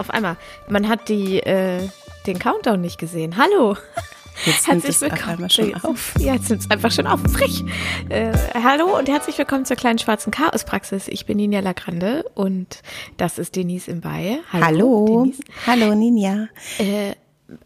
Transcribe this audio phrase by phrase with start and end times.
[0.00, 0.36] auf einmal.
[0.68, 1.88] Man hat die, äh,
[2.26, 3.36] den Countdown nicht gesehen.
[3.36, 3.76] Hallo.
[4.46, 6.14] Jetzt nimmt es auf einmal schon auf.
[6.18, 7.20] Ja, jetzt nimmt es einfach schon auf.
[7.30, 7.62] Frech.
[8.08, 11.08] Äh, hallo und herzlich willkommen zur kleinen schwarzen Chaospraxis.
[11.08, 12.80] Ich bin Ninja Lagrande und
[13.18, 14.38] das ist Denise im Weihe.
[14.50, 14.64] Hallo.
[14.64, 15.42] Hallo, Denise.
[15.66, 16.48] Hallo Ninja.
[16.78, 17.12] Äh,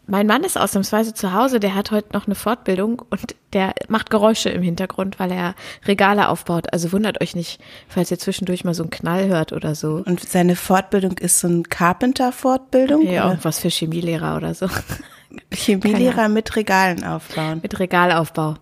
[0.07, 4.09] mein Mann ist ausnahmsweise zu Hause, der hat heute noch eine Fortbildung und der macht
[4.09, 6.71] Geräusche im Hintergrund, weil er Regale aufbaut.
[6.73, 10.03] Also wundert euch nicht, falls ihr zwischendurch mal so einen Knall hört oder so.
[10.05, 13.05] Und seine Fortbildung ist so ein Carpenter-Fortbildung?
[13.07, 13.39] Ja, oder?
[13.43, 14.67] was für Chemielehrer oder so.
[15.53, 17.59] Chemielehrer mit Regalen aufbauen.
[17.61, 18.55] Mit Regalaufbau.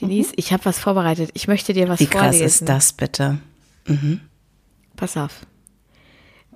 [0.00, 0.34] Denise, mhm.
[0.36, 1.30] ich habe was vorbereitet.
[1.34, 2.34] Ich möchte dir was Wie vorlesen.
[2.34, 3.38] Wie krass ist das bitte?
[3.86, 4.20] Mhm.
[4.96, 5.40] Pass auf.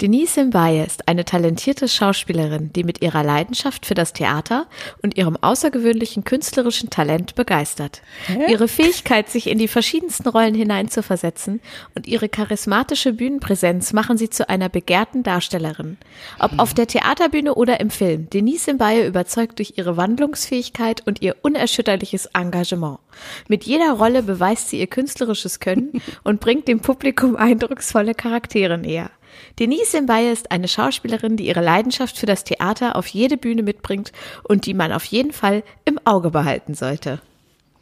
[0.00, 4.68] Denise Mbaye ist eine talentierte Schauspielerin, die mit ihrer Leidenschaft für das Theater
[5.02, 8.02] und ihrem außergewöhnlichen künstlerischen Talent begeistert.
[8.26, 8.48] Hä?
[8.48, 11.60] Ihre Fähigkeit, sich in die verschiedensten Rollen hineinzuversetzen
[11.96, 15.96] und ihre charismatische Bühnenpräsenz machen sie zu einer begehrten Darstellerin.
[16.38, 21.34] Ob auf der Theaterbühne oder im Film, Denise Mbaye überzeugt durch ihre Wandlungsfähigkeit und ihr
[21.42, 23.00] unerschütterliches Engagement.
[23.48, 29.10] Mit jeder Rolle beweist sie ihr künstlerisches Können und bringt dem Publikum eindrucksvolle Charaktere näher.
[29.58, 34.12] Denise Mbaye ist eine Schauspielerin, die ihre Leidenschaft für das Theater auf jede Bühne mitbringt
[34.44, 37.20] und die man auf jeden Fall im Auge behalten sollte.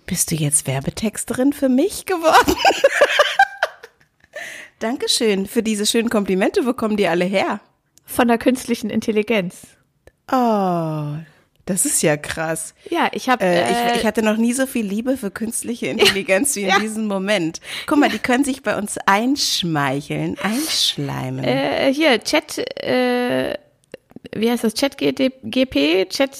[0.06, 2.54] Bist du jetzt Werbetexterin für mich geworden?
[4.78, 6.66] Dankeschön für diese schönen Komplimente.
[6.66, 7.60] Wo kommen die alle her?
[8.04, 9.66] Von der künstlichen Intelligenz.
[10.30, 11.16] Oh,
[11.66, 12.74] das ist ja krass.
[12.90, 13.44] Ja, ich habe.
[13.44, 16.68] Äh, ich, äh, ich, hatte noch nie so viel Liebe für künstliche Intelligenz wie in
[16.68, 16.78] ja.
[16.78, 17.60] diesem Moment.
[17.86, 21.44] Guck mal, die können sich bei uns einschmeicheln, einschleimen.
[21.44, 23.58] Äh, hier, Chat, äh,
[24.32, 24.74] wie heißt das?
[24.74, 26.38] Chat GP, Chat.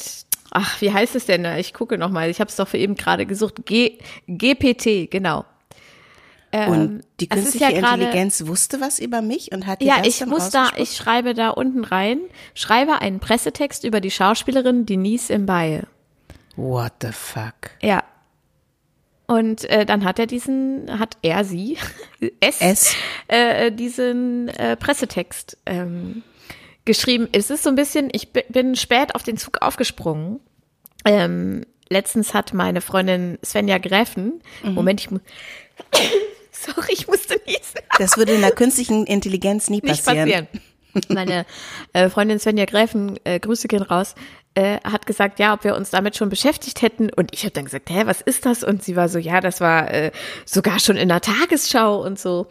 [0.53, 1.45] Ach, wie heißt es denn?
[1.59, 2.31] Ich gucke noch mal.
[2.31, 3.67] Ich habe es doch für eben gerade gesucht.
[3.67, 3.99] G,
[4.29, 5.45] GPT, genau.
[6.57, 10.25] Ähm, und die künstliche ja Intelligenz wusste was über mich und hat dir Ja, ich
[10.25, 12.19] muss da, ich schreibe da unten rein,
[12.55, 15.83] schreibe einen Pressetext über die Schauspielerin Denise Mbaye.
[16.57, 17.71] What the fuck?
[17.83, 18.03] Ja.
[19.27, 21.77] Und äh, dann hat er diesen, hat er sie,
[22.41, 22.95] es, es.
[23.29, 26.23] Äh, diesen äh, Pressetext ähm,
[26.85, 27.29] geschrieben.
[27.33, 30.41] Es ist so ein bisschen, ich bin spät auf den Zug aufgesprungen.
[31.05, 34.73] Ähm, letztens hat meine Freundin Svenja Gräfen, mhm.
[34.73, 35.21] Moment, ich muss
[36.67, 37.81] Sorry, ich musste niesen.
[37.99, 40.29] Das würde in der künstlichen Intelligenz nie passieren.
[40.29, 40.61] Nicht passieren.
[41.09, 41.47] Meine
[41.93, 44.15] äh, Freundin Svenja Gräfen, äh, Grüße gehen raus,
[44.55, 47.11] äh, hat gesagt, ja, ob wir uns damit schon beschäftigt hätten.
[47.13, 48.65] Und ich habe dann gesagt, hä, was ist das?
[48.65, 50.11] Und sie war so, ja, das war äh,
[50.47, 52.47] sogar schon in der Tagesschau und so.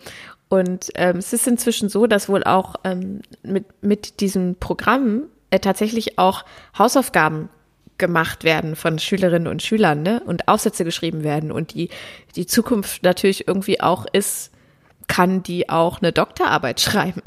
[0.47, 5.59] Und ähm, es ist inzwischen so, dass wohl auch ähm, mit, mit diesem Programm äh,
[5.59, 6.45] tatsächlich auch
[6.77, 7.49] Hausaufgaben
[7.97, 10.21] gemacht werden von Schülerinnen und Schülern, ne?
[10.25, 11.89] Und Aufsätze geschrieben werden und die
[12.35, 14.51] die Zukunft natürlich irgendwie auch ist,
[15.07, 17.21] kann die auch eine Doktorarbeit schreiben?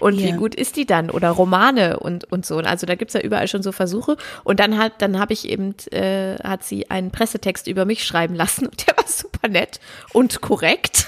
[0.00, 0.28] und yeah.
[0.28, 1.10] wie gut ist die dann?
[1.10, 2.58] Oder Romane und, und so.
[2.58, 4.16] Also da gibt's ja überall schon so Versuche.
[4.44, 8.34] Und dann hat, dann habe ich eben, äh, hat sie einen Pressetext über mich schreiben
[8.34, 9.80] lassen und der war super nett
[10.12, 11.06] und korrekt.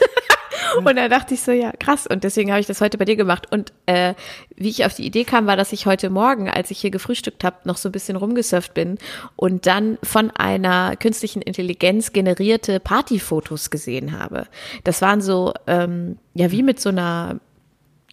[0.84, 2.06] Und da dachte ich so, ja, krass.
[2.06, 3.50] Und deswegen habe ich das heute bei dir gemacht.
[3.50, 4.14] Und äh,
[4.56, 7.44] wie ich auf die Idee kam, war, dass ich heute Morgen, als ich hier gefrühstückt
[7.44, 8.98] habe, noch so ein bisschen rumgesurft bin
[9.36, 14.46] und dann von einer künstlichen Intelligenz generierte Partyfotos gesehen habe.
[14.84, 17.40] Das waren so, ähm, ja, wie mit so einer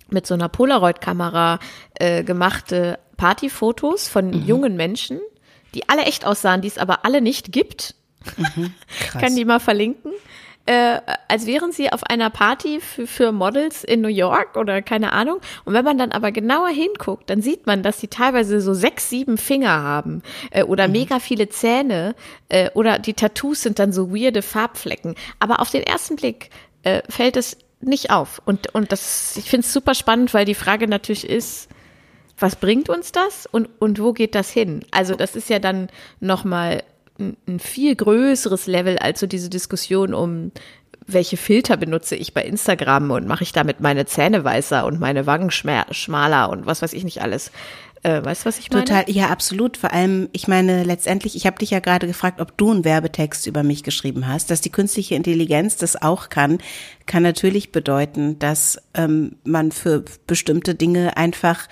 [0.09, 1.59] mit so einer Polaroid-Kamera
[1.95, 4.45] äh, gemachte Partyfotos von mhm.
[4.45, 5.19] jungen Menschen,
[5.75, 7.93] die alle echt aussahen, die es aber alle nicht gibt.
[8.37, 8.73] Mhm,
[9.11, 10.13] Kann die mal verlinken
[10.67, 15.13] äh, als wären sie auf einer Party für, für Models in New York oder keine
[15.13, 15.39] Ahnung.
[15.65, 19.09] Und wenn man dann aber genauer hinguckt, dann sieht man, dass sie teilweise so sechs,
[19.09, 20.93] sieben Finger haben äh, oder mhm.
[20.93, 22.15] mega viele Zähne
[22.49, 25.15] äh, oder die Tattoos sind dann so weirde Farbflecken.
[25.39, 26.49] Aber auf den ersten Blick
[26.83, 28.41] äh, fällt es nicht auf.
[28.45, 31.69] Und, und das, ich finde es super spannend, weil die Frage natürlich ist,
[32.37, 34.85] was bringt uns das und, und wo geht das hin?
[34.91, 35.87] Also das ist ja dann
[36.19, 36.83] nochmal
[37.19, 40.51] ein viel größeres Level als so diese Diskussion um
[41.07, 45.25] welche Filter benutze ich bei Instagram und mache ich damit meine Zähne weißer und meine
[45.25, 47.51] Wangen schmaler und was weiß ich nicht alles.
[48.03, 48.85] Äh, weißt du, was ich meine?
[48.85, 49.77] Total, ja, absolut.
[49.77, 53.47] Vor allem, ich meine, letztendlich, ich habe dich ja gerade gefragt, ob du einen Werbetext
[53.47, 54.51] über mich geschrieben hast.
[54.51, 56.59] Dass die künstliche Intelligenz das auch kann,
[57.05, 61.67] kann natürlich bedeuten, dass ähm, man für bestimmte Dinge einfach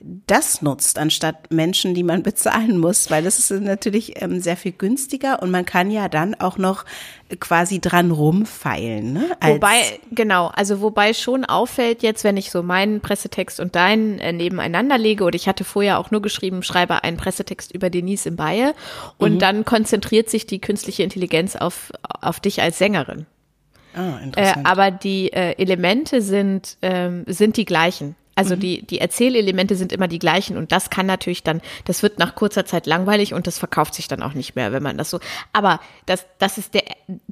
[0.00, 4.72] das nutzt, anstatt Menschen, die man bezahlen muss, weil das ist natürlich ähm, sehr viel
[4.72, 6.84] günstiger und man kann ja dann auch noch
[7.40, 9.12] quasi dran rumfeilen.
[9.12, 9.30] Ne?
[9.42, 14.32] wobei, genau, also wobei schon auffällt jetzt, wenn ich so meinen Pressetext und deinen äh,
[14.32, 18.36] nebeneinander lege, oder ich hatte vorher auch nur geschrieben, schreibe einen Pressetext über Denise im
[18.36, 18.74] Baye
[19.18, 19.38] und mhm.
[19.40, 23.26] dann konzentriert sich die künstliche Intelligenz auf, auf dich als Sängerin.
[23.94, 24.66] Ah, interessant.
[24.66, 28.14] Äh, aber die äh, Elemente sind, ähm, sind die gleichen.
[28.38, 28.60] Also mhm.
[28.60, 32.36] die, die Erzählelemente sind immer die gleichen und das kann natürlich dann, das wird nach
[32.36, 35.18] kurzer Zeit langweilig und das verkauft sich dann auch nicht mehr, wenn man das so,
[35.52, 36.84] aber das, das ist der,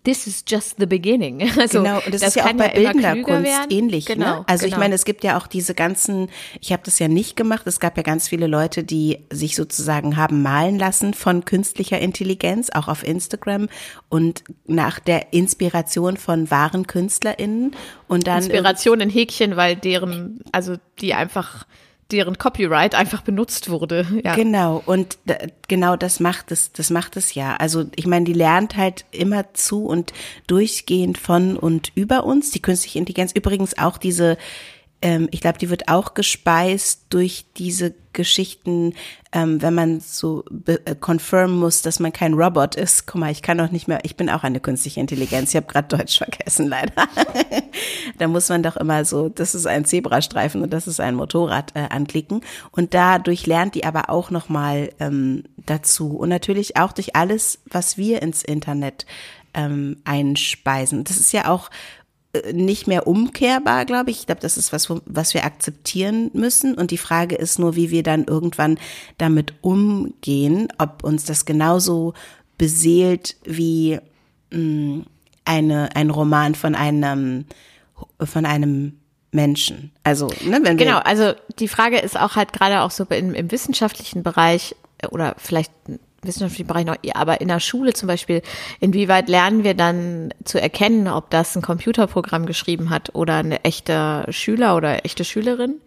[0.04, 1.48] this is just the beginning.
[1.56, 4.08] Also, genau, und das, das ist ja auch bei bildender Kunst ähnlich.
[4.08, 4.16] Ne?
[4.16, 4.44] Genau, ne?
[4.46, 4.76] Also genau.
[4.76, 6.28] ich meine, es gibt ja auch diese ganzen,
[6.60, 10.16] ich habe das ja nicht gemacht, es gab ja ganz viele Leute, die sich sozusagen
[10.16, 13.68] haben malen lassen von künstlicher Intelligenz, auch auf Instagram
[14.08, 17.74] und nach der Inspiration von wahren KünstlerInnen
[18.08, 18.38] und dann.
[18.38, 21.66] Inspiration in Häkchen, weil deren, also die einfach
[22.10, 24.06] deren Copyright einfach benutzt wurde.
[24.24, 24.34] Ja.
[24.34, 25.18] Genau und
[25.66, 27.56] genau das macht es, das macht es ja.
[27.56, 30.12] Also ich meine, die lernt halt immer zu und
[30.46, 32.50] durchgehend von und über uns.
[32.52, 34.38] Die künstliche Intelligenz übrigens auch diese
[35.06, 38.92] ähm, ich glaube, die wird auch gespeist durch diese Geschichten,
[39.30, 43.06] ähm, wenn man so äh, confirm muss, dass man kein Robot ist.
[43.06, 45.50] Guck mal, ich kann doch nicht mehr, ich bin auch eine künstliche Intelligenz.
[45.50, 46.92] Ich habe gerade Deutsch vergessen, leider.
[48.18, 51.70] da muss man doch immer so, das ist ein Zebrastreifen und das ist ein Motorrad
[51.76, 52.40] äh, anklicken.
[52.72, 56.16] Und dadurch lernt die aber auch nochmal ähm, dazu.
[56.16, 59.06] Und natürlich auch durch alles, was wir ins Internet
[59.54, 61.04] ähm, einspeisen.
[61.04, 61.70] Das ist ja auch
[62.52, 64.20] nicht mehr umkehrbar, glaube ich.
[64.20, 66.74] Ich glaube, das ist was, was wir akzeptieren müssen.
[66.74, 68.78] Und die Frage ist nur, wie wir dann irgendwann
[69.18, 72.14] damit umgehen, ob uns das genauso
[72.58, 73.98] beseelt wie
[74.50, 75.00] mm,
[75.44, 77.46] eine, ein Roman von einem,
[78.22, 78.98] von einem
[79.32, 79.92] Menschen.
[80.02, 83.34] Also, ne, wenn wir Genau, also die Frage ist auch halt gerade auch so im,
[83.34, 84.74] im wissenschaftlichen Bereich
[85.10, 85.72] oder vielleicht
[86.26, 88.42] wissenschaftlichen Bereich noch, aber in der Schule zum Beispiel,
[88.80, 94.26] inwieweit lernen wir dann zu erkennen, ob das ein Computerprogramm geschrieben hat oder eine echte
[94.30, 95.80] Schüler oder echte Schülerin?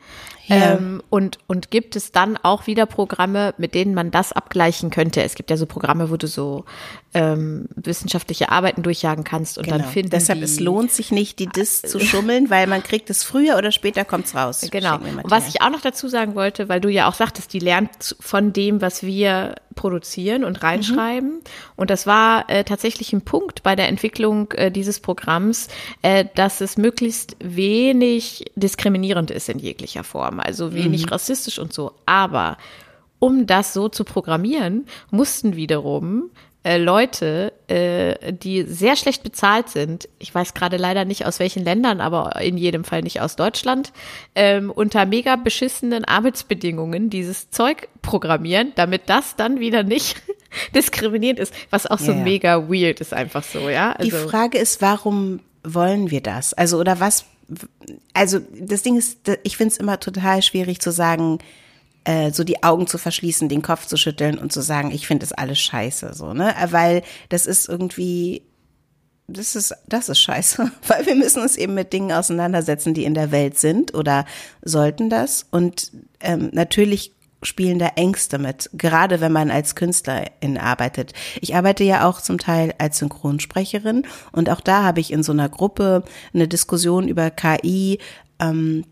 [0.49, 0.73] Ja.
[0.73, 5.21] Ähm, und, und gibt es dann auch wieder Programme, mit denen man das abgleichen könnte?
[5.23, 6.65] Es gibt ja so Programme, wo du so
[7.13, 9.77] ähm, wissenschaftliche Arbeiten durchjagen kannst und genau.
[9.77, 10.09] dann finden.
[10.11, 13.57] Deshalb, die, es lohnt sich nicht, die Dis zu schummeln, weil man kriegt es früher
[13.57, 14.67] oder später kommt's raus.
[14.69, 14.95] Genau.
[14.95, 18.15] Und was ich auch noch dazu sagen wollte, weil du ja auch sagtest, die lernt
[18.19, 21.35] von dem, was wir produzieren und reinschreiben.
[21.35, 21.41] Mhm.
[21.77, 25.69] Und das war äh, tatsächlich ein Punkt bei der Entwicklung äh, dieses Programms,
[26.01, 31.09] äh, dass es möglichst wenig diskriminierend ist in jeglicher Form, also wenig mhm.
[31.09, 31.93] rassistisch und so.
[32.05, 32.57] Aber
[33.19, 36.31] um das so zu programmieren, mussten wiederum
[36.63, 41.63] äh, Leute, äh, die sehr schlecht bezahlt sind, ich weiß gerade leider nicht aus welchen
[41.63, 43.93] Ländern, aber in jedem Fall nicht aus Deutschland,
[44.35, 50.21] ähm, unter mega beschissenen Arbeitsbedingungen dieses Zeug programmieren, damit das dann wieder nicht
[50.75, 52.23] diskriminierend ist, was auch so yeah.
[52.23, 53.93] mega weird ist einfach so, ja.
[53.93, 56.53] Also, Die Frage ist, warum wollen wir das?
[56.53, 57.25] Also, oder was,
[58.13, 61.39] also das Ding ist, ich finde es immer total schwierig zu sagen,
[62.03, 65.25] äh, so die Augen zu verschließen, den Kopf zu schütteln und zu sagen, ich finde
[65.25, 66.55] das alles scheiße, so, ne?
[66.69, 68.43] Weil das ist irgendwie,
[69.27, 73.13] das ist, das ist scheiße, weil wir müssen uns eben mit Dingen auseinandersetzen, die in
[73.13, 74.25] der Welt sind oder
[74.61, 75.45] sollten das.
[75.51, 81.13] Und ähm, natürlich spielen da Ängste mit, gerade wenn man als Künstlerin arbeitet.
[81.41, 85.31] Ich arbeite ja auch zum Teil als Synchronsprecherin und auch da habe ich in so
[85.31, 86.03] einer Gruppe
[86.33, 87.99] eine Diskussion über KI
[88.39, 88.83] ähm,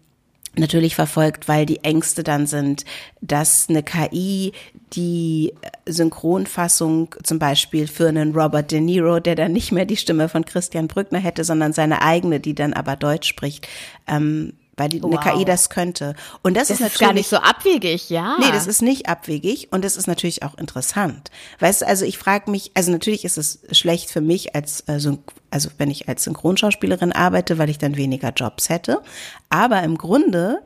[0.56, 2.86] natürlich verfolgt, weil die Ängste dann sind,
[3.22, 4.54] dass eine KI
[4.94, 5.54] die
[5.86, 10.46] Synchronfassung zum Beispiel für einen Robert De Niro, der dann nicht mehr die Stimme von
[10.46, 13.68] Christian Brückner hätte, sondern seine eigene, die dann aber Deutsch spricht,
[14.08, 15.12] ähm, weil die, wow.
[15.12, 16.16] eine KI das könnte.
[16.44, 18.38] Und das, das ist natürlich gar nicht so abwegig, ja.
[18.40, 21.32] Nee, das ist nicht abwegig und es ist natürlich auch interessant.
[21.60, 25.18] Weißt du, also ich frage mich, also natürlich ist es schlecht für mich als also,
[25.50, 29.02] also wenn ich als Synchronschauspielerin arbeite, weil ich dann weniger Jobs hätte,
[29.50, 30.62] aber im Grunde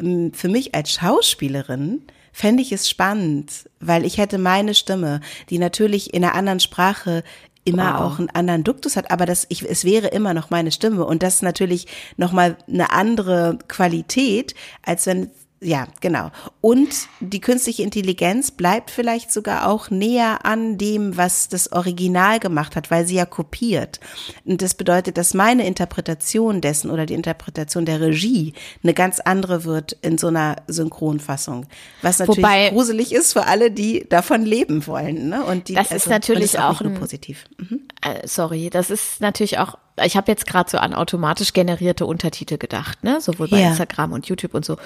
[0.00, 5.58] ähm, für mich als Schauspielerin fände ich es spannend, weil ich hätte meine Stimme, die
[5.58, 7.24] natürlich in einer anderen Sprache
[7.68, 8.00] immer wow.
[8.00, 11.22] auch einen anderen Duktus hat, aber das, ich, es wäre immer noch meine Stimme und
[11.22, 16.30] das ist natürlich nochmal eine andere Qualität, als wenn ja, genau.
[16.60, 22.76] Und die künstliche Intelligenz bleibt vielleicht sogar auch näher an dem, was das Original gemacht
[22.76, 23.98] hat, weil sie ja kopiert.
[24.44, 28.52] Und das bedeutet, dass meine Interpretation dessen oder die Interpretation der Regie
[28.84, 31.66] eine ganz andere wird in so einer Synchronfassung.
[32.02, 35.28] Was natürlich Wobei, gruselig ist für alle, die davon leben wollen.
[35.28, 35.42] Ne?
[35.42, 37.46] Und die, das ist also, natürlich ist auch, auch ein, positiv.
[37.58, 37.80] Mhm.
[38.02, 42.58] Äh, sorry, das ist natürlich auch ich habe jetzt gerade so an automatisch generierte Untertitel
[42.58, 43.20] gedacht, ne?
[43.20, 43.68] Sowohl bei ja.
[43.68, 44.76] Instagram und YouTube und so.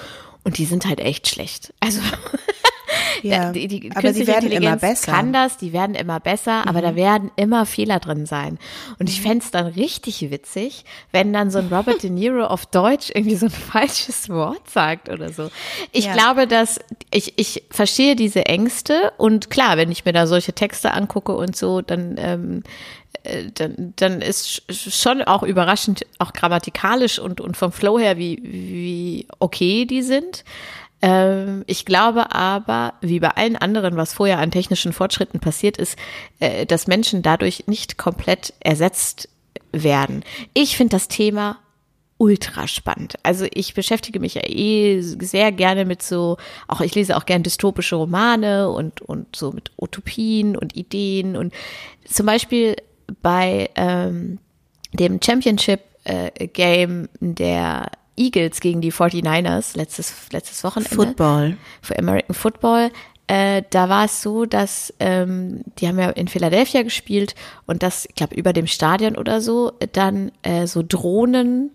[0.43, 1.73] Und die sind halt echt schlecht.
[1.79, 2.01] Also
[3.29, 5.11] Ja, die, die aber künstliche die werden immer Intelligenz besser.
[5.11, 5.15] Mhm.
[5.15, 8.59] kann das, die werden immer besser, aber da werden immer Fehler drin sein.
[8.99, 13.11] Und ich fänd's dann richtig witzig, wenn dann so ein Robert De Niro auf Deutsch
[13.13, 15.49] irgendwie so ein falsches Wort sagt oder so.
[15.91, 16.13] Ich Ja.
[16.13, 16.79] glaube, dass
[17.11, 21.55] ich, ich verstehe diese Ängste und klar, wenn ich mir da solche Texte angucke und
[21.55, 22.63] so, dann ähm,
[23.23, 28.17] äh, dann, dann ist sch- schon auch überraschend, auch grammatikalisch und, und vom Flow her,
[28.17, 30.43] wie, wie okay die sind.
[31.03, 35.97] Ähm, ich glaube aber, wie bei allen anderen, was vorher an technischen Fortschritten passiert ist,
[36.39, 39.27] äh, dass Menschen dadurch nicht komplett ersetzt
[39.73, 40.23] werden.
[40.53, 41.57] Ich finde das Thema
[42.19, 43.15] ultra spannend.
[43.23, 46.37] Also ich beschäftige mich ja eh sehr gerne mit so,
[46.69, 51.53] auch ich lese auch gerne dystopische Romane und, und so mit Utopien und Ideen und
[52.05, 52.77] zum Beispiel
[53.21, 54.39] bei ähm,
[54.93, 61.57] dem Championship äh, Game der Eagles gegen die 49ers letztes, letztes Wochenende Football.
[61.81, 62.91] für American Football.
[63.27, 68.05] Äh, da war es so, dass ähm, die haben ja in Philadelphia gespielt und das,
[68.05, 71.71] ich glaube, über dem Stadion oder so, dann äh, so Drohnen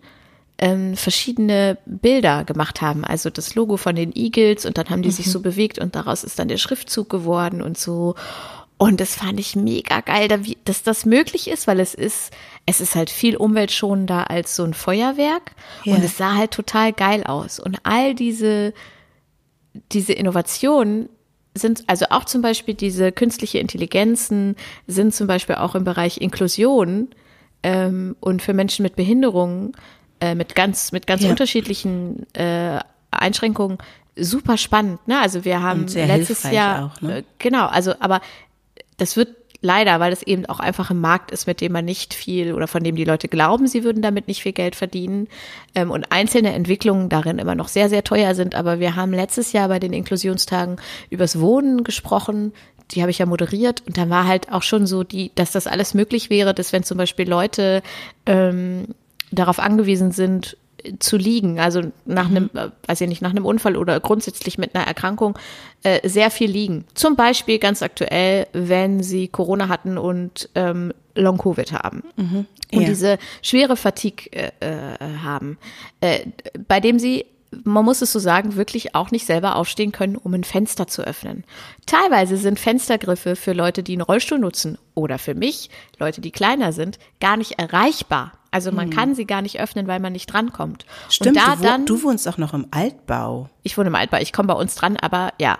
[0.58, 3.04] ähm, verschiedene Bilder gemacht haben.
[3.04, 6.24] Also das Logo von den Eagles und dann haben die sich so bewegt und daraus
[6.24, 8.14] ist dann der Schriftzug geworden und so.
[8.80, 10.28] Und das fand ich mega geil,
[10.64, 12.32] dass das möglich ist, weil es ist,
[12.64, 15.52] es ist halt viel umweltschonender als so ein Feuerwerk
[15.84, 15.96] Ja.
[15.96, 17.58] und es sah halt total geil aus.
[17.58, 18.72] Und all diese,
[19.92, 21.08] diese Innovationen
[21.54, 24.54] sind, also auch zum Beispiel diese künstliche Intelligenzen
[24.86, 27.08] sind zum Beispiel auch im Bereich Inklusion
[27.64, 29.72] ähm, und für Menschen mit Behinderungen,
[30.20, 31.30] äh, mit ganz, mit ganz Ja.
[31.30, 32.78] unterschiedlichen äh,
[33.10, 33.78] Einschränkungen
[34.14, 35.06] super spannend.
[35.08, 35.18] Ne?
[35.20, 37.18] Also wir haben letztes Jahr, auch, ne?
[37.18, 38.20] äh, genau, also aber
[38.98, 39.28] das wird
[39.60, 42.68] leider, weil es eben auch einfach ein Markt ist, mit dem man nicht viel oder
[42.68, 45.28] von dem die Leute glauben, sie würden damit nicht viel Geld verdienen
[45.74, 48.54] ähm, und einzelne Entwicklungen darin immer noch sehr, sehr teuer sind.
[48.54, 50.76] Aber wir haben letztes Jahr bei den Inklusionstagen
[51.10, 52.52] übers Wohnen gesprochen.
[52.92, 55.66] Die habe ich ja moderiert und da war halt auch schon so die, dass das
[55.66, 57.82] alles möglich wäre, dass wenn zum Beispiel Leute
[58.26, 58.94] ähm,
[59.30, 60.56] darauf angewiesen sind,
[60.98, 64.74] zu liegen, also nach einem, äh, weiß ich nicht, nach einem Unfall oder grundsätzlich mit
[64.74, 65.38] einer Erkrankung
[65.82, 66.84] äh, sehr viel liegen.
[66.94, 72.02] Zum Beispiel ganz aktuell, wenn sie Corona hatten und ähm, Long-Covid haben
[72.72, 72.88] und ja.
[72.88, 75.58] diese schwere Fatigue äh, äh, haben,
[76.00, 76.26] äh,
[76.66, 77.26] bei dem sie
[77.64, 81.02] man muss es so sagen, wirklich auch nicht selber aufstehen können, um ein Fenster zu
[81.02, 81.44] öffnen.
[81.86, 86.72] Teilweise sind Fenstergriffe für Leute, die einen Rollstuhl nutzen oder für mich, Leute, die kleiner
[86.72, 88.32] sind, gar nicht erreichbar.
[88.50, 90.84] Also man kann sie gar nicht öffnen, weil man nicht drankommt.
[90.84, 91.10] Hm.
[91.10, 93.50] Stimmt, da du, wo, dann, du wohnst auch noch im Altbau.
[93.62, 95.58] ich wohne im Altbau, ich komme bei uns dran, aber ja.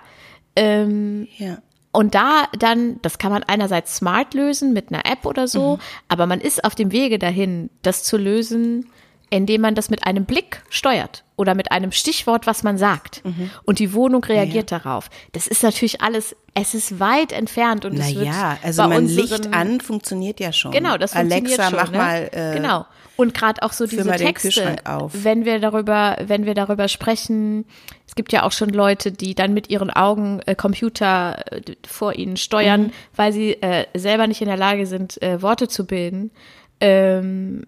[0.55, 1.59] Ähm, Ja.
[1.91, 5.81] und da dann, das kann man einerseits smart lösen mit einer App oder so, Mhm.
[6.07, 8.87] aber man ist auf dem Wege dahin, das zu lösen,
[9.29, 13.23] indem man das mit einem Blick steuert oder mit einem Stichwort, was man sagt.
[13.23, 13.49] Mhm.
[13.63, 15.09] Und die Wohnung reagiert darauf.
[15.31, 18.97] Das ist natürlich alles, es ist weit entfernt und es wird Naja, also bei mein
[19.03, 20.71] unseren, Licht an funktioniert ja schon.
[20.71, 21.79] Genau, das funktioniert Alexa, schon.
[21.79, 21.97] mach ne?
[21.97, 22.29] mal.
[22.31, 22.85] Äh, genau.
[23.15, 24.77] Und gerade auch so diese Texte,
[25.11, 27.65] wenn wir darüber, wenn wir darüber sprechen,
[28.07, 32.15] es gibt ja auch schon Leute, die dann mit ihren Augen äh, Computer äh, vor
[32.15, 32.91] ihnen steuern, Mhm.
[33.17, 36.31] weil sie äh, selber nicht in der Lage sind, äh, Worte zu bilden.
[36.79, 37.65] Ähm,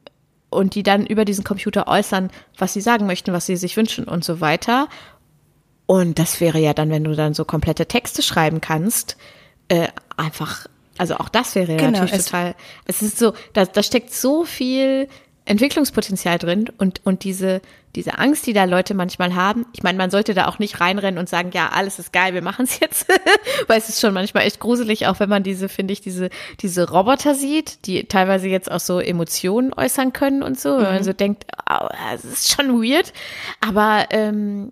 [0.52, 4.06] und die dann über diesen Computer äußern, was sie sagen möchten, was sie sich wünschen
[4.06, 4.88] und so weiter.
[5.88, 9.18] Und das wäre ja dann, wenn du dann so komplette Texte schreiben kannst,
[9.68, 10.68] äh, einfach,
[10.98, 12.56] also auch das wäre ja Genau, natürlich es- total,
[12.86, 15.08] es ist so, da, da steckt so viel
[15.46, 17.62] Entwicklungspotenzial drin und, und diese,
[17.96, 21.18] diese Angst, die da Leute manchmal haben, ich meine, man sollte da auch nicht reinrennen
[21.18, 23.08] und sagen, ja, alles ist geil, wir machen es jetzt,
[23.68, 26.30] weil es ist schon manchmal echt gruselig, auch wenn man diese, finde ich, diese,
[26.62, 31.04] diese Roboter sieht, die teilweise jetzt auch so Emotionen äußern können und so, wenn man
[31.04, 33.14] so denkt, oh, das ist schon weird,
[33.60, 34.72] aber ähm,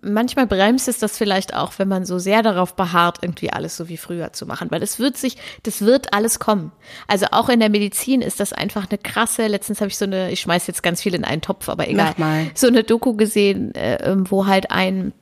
[0.00, 3.88] manchmal bremst es das vielleicht auch, wenn man so sehr darauf beharrt, irgendwie alles so
[3.88, 6.72] wie früher zu machen, weil es wird sich, das wird alles kommen.
[7.06, 10.30] Also auch in der Medizin ist das einfach eine krasse, letztens habe ich so eine,
[10.30, 12.14] ich schmeiß jetzt ganz viel in einen Topf, aber egal,
[12.54, 15.12] so eine Doku gesehen, äh, wo halt ein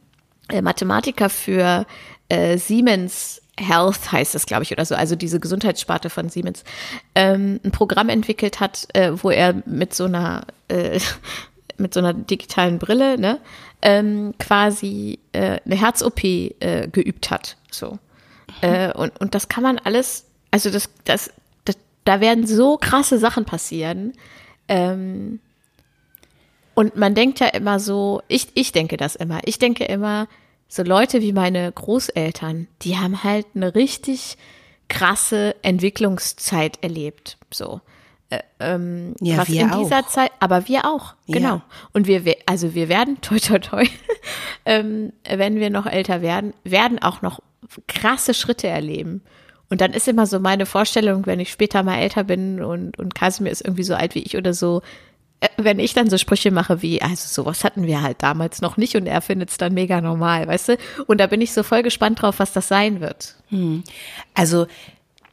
[0.49, 1.87] äh, Mathematiker für
[2.29, 6.65] äh, Siemens Health heißt es, glaube ich, oder so, also diese Gesundheitssparte von Siemens,
[7.15, 11.01] ähm, ein Programm entwickelt hat, äh, wo er mit so einer äh,
[11.79, 13.41] mit so einer digitalen Brille, ne,
[13.83, 17.57] ähm, quasi äh, eine Herz-OP äh, geübt hat.
[17.71, 17.99] So.
[18.61, 21.31] Äh, und, und das kann man alles, also das, das,
[21.65, 24.13] das, da werden so krasse Sachen passieren.
[24.69, 25.41] Ähm,
[26.75, 30.29] und man denkt ja immer so, ich, ich denke das immer, ich denke immer,
[30.69, 34.37] so Leute wie meine Großeltern, die haben halt eine richtig
[34.89, 37.39] krasse Entwicklungszeit erlebt.
[37.51, 37.81] So.
[38.31, 40.09] Äh, ähm, Ja, was in dieser auch.
[40.09, 41.57] Zeit, aber wir auch, genau.
[41.57, 41.65] Ja.
[41.93, 43.87] Und wir, also wir werden, toi toi toi,
[44.67, 47.41] ähm, wenn wir noch älter werden, werden auch noch
[47.87, 49.23] krasse Schritte erleben.
[49.71, 53.15] Und dann ist immer so meine Vorstellung, wenn ich später mal älter bin und, und
[53.15, 54.83] Kasimir ist irgendwie so alt wie ich oder so,
[55.41, 58.77] äh, wenn ich dann so Sprüche mache wie, also sowas hatten wir halt damals noch
[58.77, 60.77] nicht und er findet es dann mega normal, weißt du?
[61.07, 63.37] Und da bin ich so voll gespannt drauf, was das sein wird.
[63.49, 63.85] Hm.
[64.35, 64.67] Also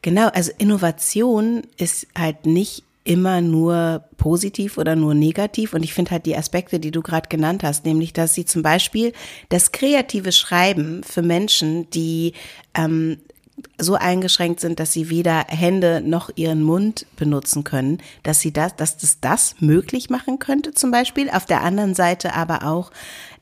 [0.06, 5.74] genau, also Innovation ist halt nicht immer nur positiv oder nur negativ.
[5.74, 8.62] Und ich finde halt die Aspekte, die du gerade genannt hast, nämlich, dass sie zum
[8.62, 9.14] Beispiel
[9.50, 12.34] das kreative Schreiben für Menschen, die
[12.76, 13.18] ähm,
[13.80, 18.76] so eingeschränkt sind, dass sie weder Hände noch ihren Mund benutzen können, dass sie das,
[18.76, 21.32] dass das das möglich machen könnte zum Beispiel.
[21.32, 22.92] Auf der anderen Seite aber auch,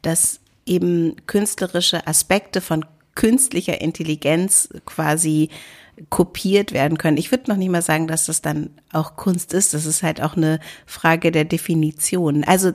[0.01, 5.49] dass eben künstlerische Aspekte von künstlicher Intelligenz quasi
[6.09, 7.17] kopiert werden können.
[7.17, 9.73] Ich würde noch nicht mal sagen, dass das dann auch Kunst ist.
[9.73, 12.43] Das ist halt auch eine Frage der Definition.
[12.43, 12.73] Also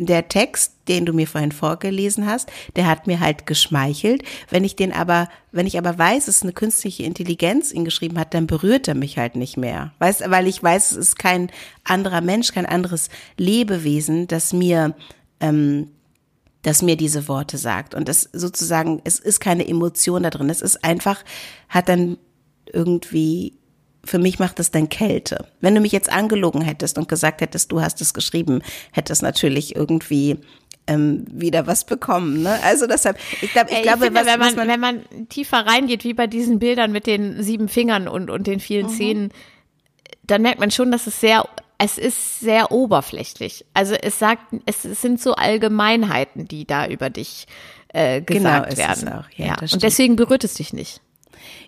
[0.00, 4.22] der Text, den du mir vorhin vorgelesen hast, der hat mir halt geschmeichelt.
[4.48, 8.18] Wenn ich den aber, wenn ich aber weiß, es ist eine künstliche Intelligenz ihn geschrieben
[8.18, 9.92] hat, dann berührt er mich halt nicht mehr.
[9.98, 11.50] Weißt, weil ich weiß, es ist kein
[11.84, 14.94] anderer Mensch, kein anderes Lebewesen, das mir,
[15.38, 15.88] ähm,
[16.62, 17.94] das mir diese Worte sagt.
[17.94, 20.48] Und das sozusagen, es ist keine Emotion da drin.
[20.48, 21.22] Es ist einfach,
[21.68, 22.16] hat dann
[22.72, 23.54] irgendwie
[24.04, 25.46] für mich macht es dann Kälte.
[25.60, 28.62] Wenn du mich jetzt angelogen hättest und gesagt hättest, du hast es geschrieben,
[28.92, 30.38] hätte es natürlich irgendwie
[30.86, 32.42] ähm, wieder was bekommen.
[32.42, 32.58] Ne?
[32.62, 35.28] Also deshalb, ich, glaub, ich Ey, glaube, ich finde, was, wenn, man, man, wenn man
[35.28, 38.90] tiefer reingeht, wie bei diesen Bildern mit den sieben Fingern und, und den vielen mhm.
[38.90, 39.32] Zähnen,
[40.22, 41.46] dann merkt man schon, dass es sehr,
[41.78, 43.66] es ist sehr oberflächlich.
[43.74, 47.46] Also es sagt, es, es sind so Allgemeinheiten, die da über dich
[47.88, 49.08] äh, genau, gesagt genau, werden.
[49.08, 49.30] Auch.
[49.36, 49.56] Ja, ja.
[49.60, 51.00] Und deswegen berührt es dich nicht.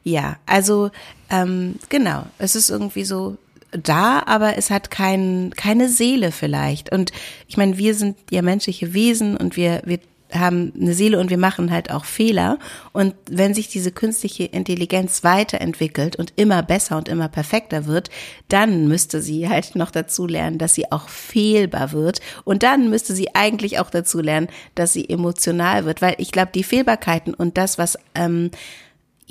[0.04, 0.90] Ja, also
[1.30, 3.37] ähm, genau, es ist irgendwie so
[3.71, 6.92] da, aber es hat kein, keine Seele vielleicht.
[6.92, 7.12] Und
[7.49, 9.99] ich meine, wir sind ja menschliche Wesen und wir, wir
[10.35, 12.59] haben eine Seele und wir machen halt auch Fehler.
[12.92, 18.11] Und wenn sich diese künstliche Intelligenz weiterentwickelt und immer besser und immer perfekter wird,
[18.49, 22.21] dann müsste sie halt noch dazu lernen, dass sie auch fehlbar wird.
[22.44, 26.03] Und dann müsste sie eigentlich auch dazu lernen, dass sie emotional wird.
[26.03, 28.50] Weil ich glaube, die Fehlbarkeiten und das, was ähm,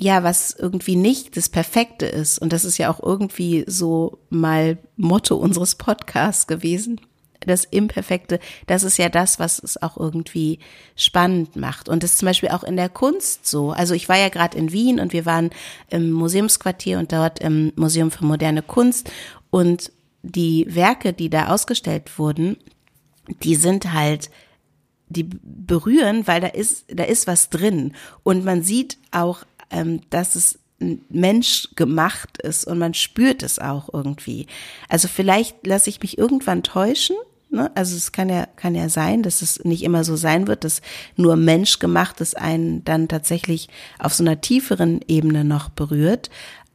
[0.02, 2.38] ja, was irgendwie nicht das Perfekte ist.
[2.38, 7.00] Und das ist ja auch irgendwie so mal Motto unseres Podcasts gewesen.
[7.38, 10.58] Das Imperfekte, das ist ja das, was es auch irgendwie
[10.96, 11.88] spannend macht.
[11.88, 13.70] Und das ist zum Beispiel auch in der Kunst so.
[13.70, 15.50] Also ich war ja gerade in Wien und wir waren
[15.88, 19.10] im Museumsquartier und dort im Museum für moderne Kunst.
[19.50, 22.56] Und die Werke, die da ausgestellt wurden,
[23.42, 24.30] die sind halt
[25.08, 27.94] die berühren, weil da ist, da ist was drin.
[28.22, 29.44] Und man sieht auch
[30.10, 30.58] dass es
[31.08, 34.46] Mensch gemacht ist und man spürt es auch irgendwie.
[34.88, 37.16] Also vielleicht lasse ich mich irgendwann täuschen.
[37.50, 37.70] Ne?
[37.74, 40.82] Also es kann ja, kann ja sein, dass es nicht immer so sein wird, dass
[41.16, 46.30] nur Mensch gemachtes einen dann tatsächlich auf so einer tieferen Ebene noch berührt.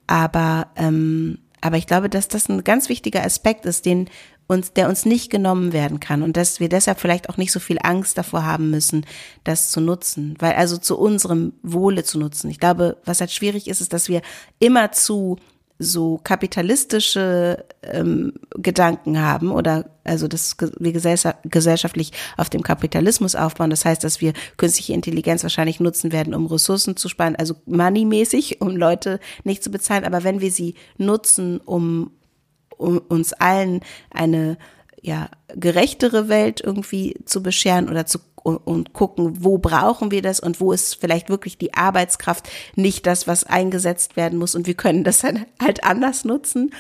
[0.05, 4.10] Aber, ähm, aber ich glaube, dass das ein ganz wichtiger Aspekt ist, den
[4.47, 7.60] uns, der uns nicht genommen werden kann und dass wir deshalb vielleicht auch nicht so
[7.60, 9.05] viel Angst davor haben müssen,
[9.43, 12.49] das zu nutzen, weil also zu unserem Wohle zu nutzen.
[12.49, 14.21] Ich glaube, was halt schwierig ist, ist, dass wir
[14.60, 15.38] immer zu
[15.79, 23.69] so kapitalistische ähm, Gedanken haben oder also dass wir gesellschaftlich auf dem Kapitalismus aufbauen.
[23.69, 28.62] Das heißt, dass wir künstliche Intelligenz wahrscheinlich nutzen werden, um Ressourcen zu sparen, also moneymäßig,
[28.62, 30.05] um Leute nicht zu bezahlen.
[30.05, 32.12] Aber wenn wir sie nutzen, um um
[32.78, 34.58] uns allen eine
[35.02, 40.62] ja gerechtere Welt irgendwie zu bescheren oder zu und gucken, wo brauchen wir das und
[40.62, 45.04] wo ist vielleicht wirklich die Arbeitskraft nicht das, was eingesetzt werden muss und wir können
[45.04, 46.72] das dann halt anders nutzen,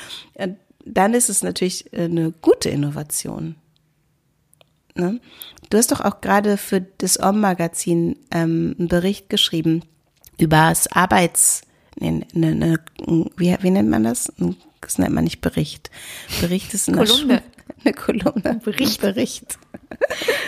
[0.85, 3.55] dann ist es natürlich eine gute Innovation.
[4.95, 5.19] Ne?
[5.69, 9.83] Du hast doch auch gerade für das OM-Magazin ähm, einen Bericht geschrieben
[10.39, 11.61] über das Arbeits,
[11.99, 12.79] nee, ne, ne,
[13.35, 14.31] wie, wie nennt man das?
[14.39, 15.89] Ein das nennt man nicht Bericht.
[16.41, 17.43] Bericht ist eine Kolumne.
[17.83, 18.61] Eine Kolumne.
[18.63, 19.01] Bericht.
[19.01, 19.57] Bericht.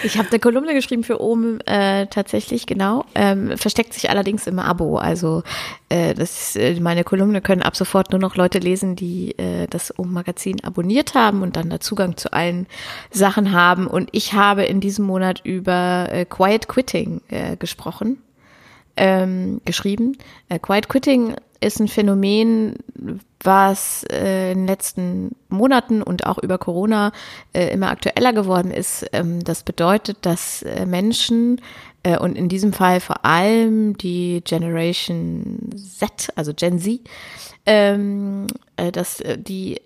[0.03, 3.05] Ich habe eine Kolumne geschrieben für oben äh, tatsächlich, genau.
[3.15, 4.97] Ähm, versteckt sich allerdings im Abo.
[4.97, 5.43] Also
[5.89, 9.97] äh, das, äh, meine Kolumne können ab sofort nur noch Leute lesen, die äh, das
[9.97, 12.67] oben-Magazin abonniert haben und dann da Zugang zu allen
[13.11, 13.87] Sachen haben.
[13.87, 18.21] Und ich habe in diesem Monat über äh, Quiet Quitting äh, gesprochen,
[18.95, 20.17] ähm, geschrieben.
[20.49, 22.75] Äh, Quiet Quitting ist ein Phänomen,
[23.41, 27.11] was äh, in den letzten Monaten und auch über Corona
[27.53, 29.05] äh, immer aktueller geworden ist.
[29.13, 31.61] Ähm, das bedeutet, dass äh, Menschen
[32.03, 37.01] äh, und in diesem Fall vor allem die Generation Z, also Gen Z,
[37.65, 39.81] ähm, äh, dass äh, die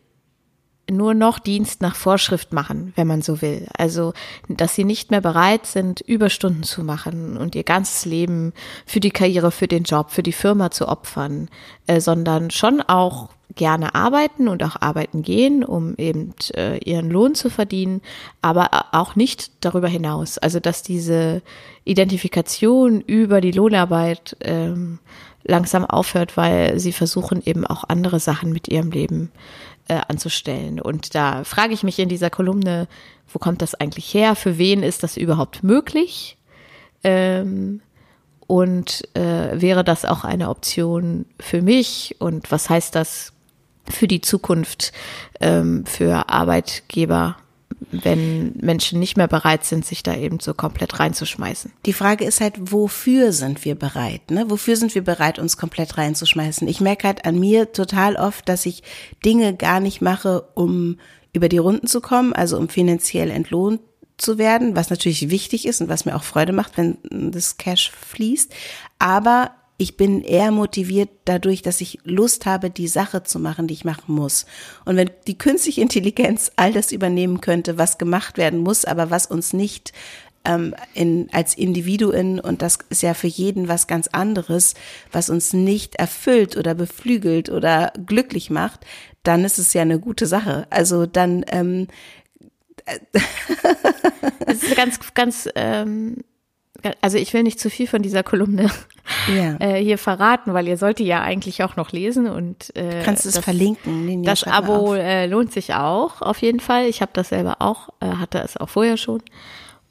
[0.96, 3.68] nur noch Dienst nach Vorschrift machen, wenn man so will.
[3.78, 4.14] Also,
[4.48, 8.54] dass sie nicht mehr bereit sind, Überstunden zu machen und ihr ganzes Leben
[8.86, 11.50] für die Karriere, für den Job, für die Firma zu opfern,
[11.88, 17.36] äh, sondern schon auch gerne arbeiten und auch arbeiten gehen, um eben äh, ihren Lohn
[17.36, 18.02] zu verdienen,
[18.42, 20.38] aber auch nicht darüber hinaus.
[20.38, 21.42] Also dass diese
[21.84, 25.00] Identifikation über die Lohnarbeit ähm,
[25.44, 29.32] langsam aufhört, weil sie versuchen eben auch andere Sachen mit ihrem Leben
[29.88, 30.80] äh, anzustellen.
[30.80, 32.88] Und da frage ich mich in dieser Kolumne,
[33.32, 34.36] wo kommt das eigentlich her?
[34.36, 36.38] Für wen ist das überhaupt möglich?
[37.04, 37.82] Ähm,
[38.48, 42.16] und äh, wäre das auch eine Option für mich?
[42.20, 43.34] Und was heißt das
[43.90, 44.94] für die Zukunft
[45.40, 47.38] ähm, für Arbeitgeber?
[47.92, 51.72] Wenn Menschen nicht mehr bereit sind, sich da eben so komplett reinzuschmeißen.
[51.86, 54.32] Die Frage ist halt, wofür sind wir bereit?
[54.32, 54.50] Ne?
[54.50, 56.68] Wofür sind wir bereit, uns komplett reinzuschmeißen?
[56.68, 58.84] Ich merke halt an mir total oft, dass ich
[59.26, 60.98] Dinge gar nicht mache, um
[61.34, 63.82] über die Runden zu kommen, also um finanziell entlohnt
[64.18, 67.92] zu werden, was natürlich wichtig ist und was mir auch Freude macht, wenn das Cash
[67.92, 68.54] fließt.
[69.00, 73.74] Aber ich bin eher motiviert dadurch, dass ich Lust habe, die Sache zu machen, die
[73.74, 74.46] ich machen muss.
[74.86, 79.26] Und wenn die künstliche Intelligenz all das übernehmen könnte, was gemacht werden muss, aber was
[79.26, 79.92] uns nicht
[80.46, 84.76] ähm, in, als Individuen, und das ist ja für jeden was ganz anderes,
[85.12, 88.82] was uns nicht erfüllt oder beflügelt oder glücklich macht,
[89.24, 90.68] dann ist es ja eine gute Sache.
[90.70, 91.88] Also dann ähm,
[94.46, 96.18] es ist ganz, ganz ähm,
[97.02, 98.70] also ich will nicht zu viel von dieser Kolumne
[99.34, 99.56] ja.
[99.60, 103.36] äh, hier verraten, weil ihr solltet ja eigentlich auch noch lesen und äh, kannst es
[103.36, 104.24] das, verlinken.
[104.24, 106.86] Das Abo äh, lohnt sich auch auf jeden Fall.
[106.86, 109.22] Ich habe das selber auch, äh, hatte es auch vorher schon.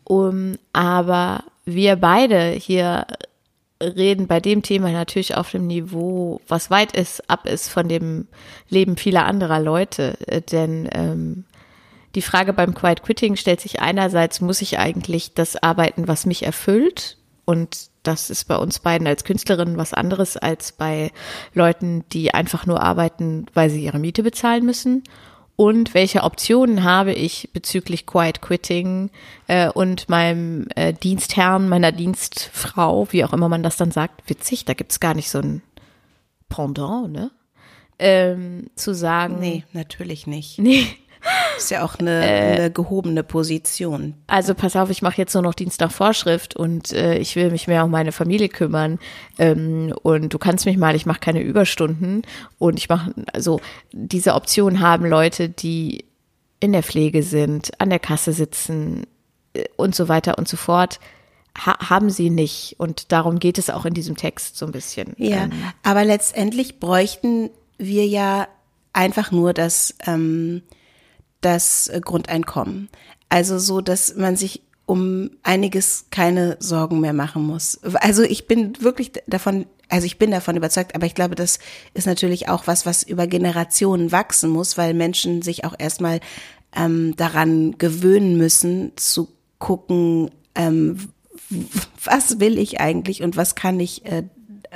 [0.04, 3.06] Um, aber wir beide hier
[3.82, 8.28] reden bei dem Thema natürlich auf dem Niveau, was weit ist, ab ist von dem
[8.68, 10.16] Leben vieler anderer Leute.
[10.26, 11.44] Äh, denn ähm,
[12.14, 16.44] die Frage beim Quiet Quitting stellt sich einerseits, muss ich eigentlich das arbeiten, was mich
[16.44, 17.16] erfüllt?
[17.44, 21.10] Und das ist bei uns beiden als Künstlerinnen was anderes als bei
[21.54, 25.02] Leuten, die einfach nur arbeiten, weil sie ihre Miete bezahlen müssen.
[25.54, 29.10] Und welche Optionen habe ich bezüglich Quiet Quitting
[29.48, 34.64] äh, und meinem äh, Dienstherrn, meiner Dienstfrau, wie auch immer man das dann sagt, witzig,
[34.64, 35.62] da gibt's gar nicht so ein
[36.48, 37.30] Pendant, ne?
[37.98, 39.38] Ähm, zu sagen.
[39.38, 40.58] Nee, natürlich nicht.
[40.58, 40.86] Nee,
[41.56, 44.14] ist ja auch eine, äh, eine gehobene Position.
[44.26, 47.50] Also pass auf, ich mache jetzt nur noch Dienst nach Vorschrift und äh, ich will
[47.50, 48.98] mich mehr um meine Familie kümmern.
[49.38, 52.22] Ähm, und du kannst mich mal, ich mache keine Überstunden
[52.58, 53.60] und ich mache, also
[53.92, 56.04] diese Option haben Leute, die
[56.60, 59.06] in der Pflege sind, an der Kasse sitzen
[59.54, 61.00] äh, und so weiter und so fort.
[61.66, 62.76] Ha haben sie nicht.
[62.78, 65.14] Und darum geht es auch in diesem Text so ein bisschen.
[65.18, 68.48] Ja, ähm, aber letztendlich bräuchten wir ja
[68.92, 70.62] einfach nur das ähm,
[71.42, 72.88] das äh, Grundeinkommen.
[73.28, 77.80] Also so, dass man sich um einiges keine Sorgen mehr machen muss.
[77.94, 81.60] Also ich bin wirklich davon, also ich bin davon überzeugt, aber ich glaube, das
[81.94, 86.20] ist natürlich auch was, was über Generationen wachsen muss, weil Menschen sich auch erstmal
[86.74, 89.28] ähm, daran gewöhnen müssen, zu
[89.58, 90.98] gucken, ähm,
[92.04, 94.24] was will ich eigentlich und was kann ich äh,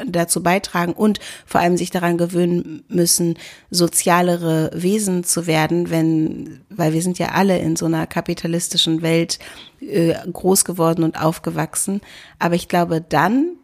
[0.07, 3.39] dazu beitragen und vor allem sich daran gewöhnen müssen,
[3.71, 9.39] sozialere Wesen zu werden, wenn, weil wir sind ja alle in so einer kapitalistischen Welt
[9.81, 12.01] äh, groß geworden und aufgewachsen.
[12.39, 13.57] Aber ich glaube, dann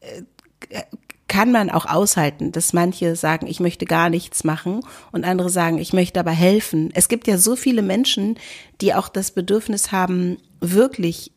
[0.00, 0.22] äh,
[1.32, 4.80] kann man auch aushalten, dass manche sagen, ich möchte gar nichts machen
[5.12, 6.90] und andere sagen, ich möchte aber helfen.
[6.92, 8.36] Es gibt ja so viele Menschen,
[8.82, 11.32] die auch das Bedürfnis haben, wirklich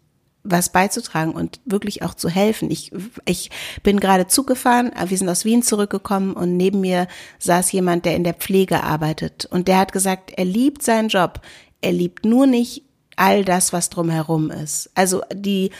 [0.45, 2.71] was beizutragen und wirklich auch zu helfen.
[2.71, 2.91] Ich,
[3.25, 3.49] ich
[3.83, 7.07] bin gerade Zug gefahren, wir sind aus Wien zurückgekommen und neben mir
[7.39, 11.41] saß jemand, der in der Pflege arbeitet und der hat gesagt, er liebt seinen Job,
[11.81, 12.83] er liebt nur nicht
[13.15, 14.89] all das, was drumherum ist.
[14.93, 15.71] Also die,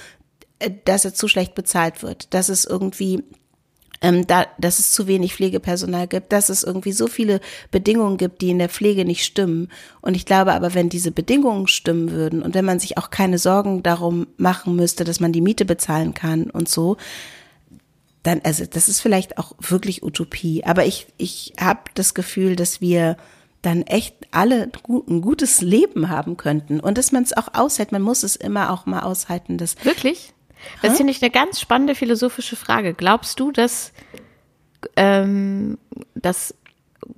[0.86, 3.24] dass er zu schlecht bezahlt wird, dass es irgendwie
[4.02, 7.40] ähm, da, dass es zu wenig Pflegepersonal gibt, dass es irgendwie so viele
[7.72, 9.70] Bedingungen gibt, die in der Pflege nicht stimmen.
[10.02, 13.38] Und ich glaube aber, wenn diese Bedingungen stimmen würden und wenn man sich auch keine
[13.38, 16.98] Sorgen darum machen müsste, dass man die Miete bezahlen kann und so,
[18.24, 20.64] dann, also das ist vielleicht auch wirklich Utopie.
[20.64, 23.18] Aber ich, ich habe das Gefühl, dass wir
[23.62, 24.70] dann echt alle
[25.08, 27.92] ein gutes Leben haben könnten und dass man es auch aushält.
[27.92, 29.58] Man muss es immer auch mal aushalten.
[29.58, 30.35] Dass Wirklich?
[30.82, 32.94] Das finde ich eine ganz spannende philosophische Frage.
[32.94, 33.92] Glaubst du, dass
[34.96, 35.78] ähm,
[36.16, 36.54] das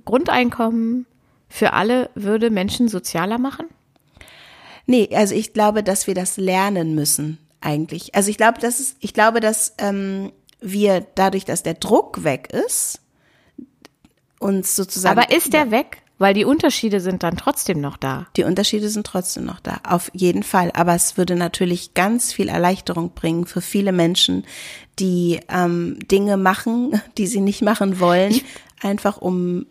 [0.04, 1.06] Grundeinkommen
[1.48, 3.66] für alle würde Menschen sozialer machen?
[4.86, 8.14] Nee, also ich glaube, dass wir das lernen müssen eigentlich.
[8.14, 12.48] Also ich glaube, dass es, ich glaube, dass ähm, wir dadurch, dass der Druck weg
[12.52, 13.00] ist,
[14.38, 15.18] uns sozusagen.
[15.18, 16.02] Aber ist der weg?
[16.18, 18.26] Weil die Unterschiede sind dann trotzdem noch da.
[18.36, 20.72] Die Unterschiede sind trotzdem noch da, auf jeden Fall.
[20.74, 24.44] Aber es würde natürlich ganz viel Erleichterung bringen für viele Menschen,
[24.98, 28.40] die ähm, Dinge machen, die sie nicht machen wollen,
[28.80, 29.66] einfach um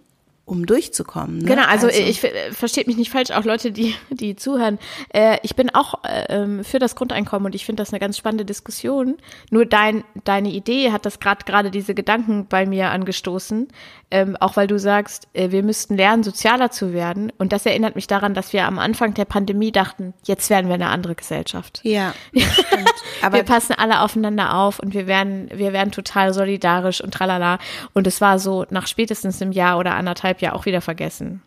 [0.47, 1.39] um durchzukommen.
[1.39, 1.45] Ne?
[1.45, 4.79] Genau, also, also ich, ich versteht mich nicht falsch, auch Leute, die die zuhören.
[5.13, 8.45] Äh, ich bin auch äh, für das Grundeinkommen und ich finde das eine ganz spannende
[8.45, 9.17] Diskussion.
[9.51, 13.67] Nur dein deine Idee hat das gerade gerade diese Gedanken bei mir angestoßen,
[14.09, 17.31] ähm, auch weil du sagst, äh, wir müssten lernen, sozialer zu werden.
[17.37, 20.75] Und das erinnert mich daran, dass wir am Anfang der Pandemie dachten, jetzt werden wir
[20.75, 21.81] eine andere Gesellschaft.
[21.83, 22.93] Ja, stimmt.
[23.21, 27.59] Aber wir passen alle aufeinander auf und wir werden, wir werden total solidarisch und tralala.
[27.93, 31.41] Und es war so nach spätestens einem Jahr oder anderthalb Jahr auch wieder vergessen.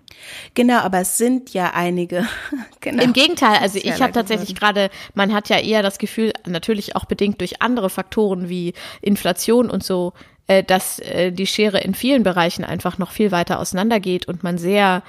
[0.55, 2.27] Genau, aber es sind ja einige.
[2.81, 3.03] genau.
[3.03, 7.05] Im Gegenteil, also ich habe tatsächlich gerade, man hat ja eher das Gefühl, natürlich auch
[7.05, 10.13] bedingt durch andere Faktoren wie Inflation und so,
[10.47, 14.59] äh, dass äh, die Schere in vielen Bereichen einfach noch viel weiter auseinandergeht und man
[14.59, 15.03] sehr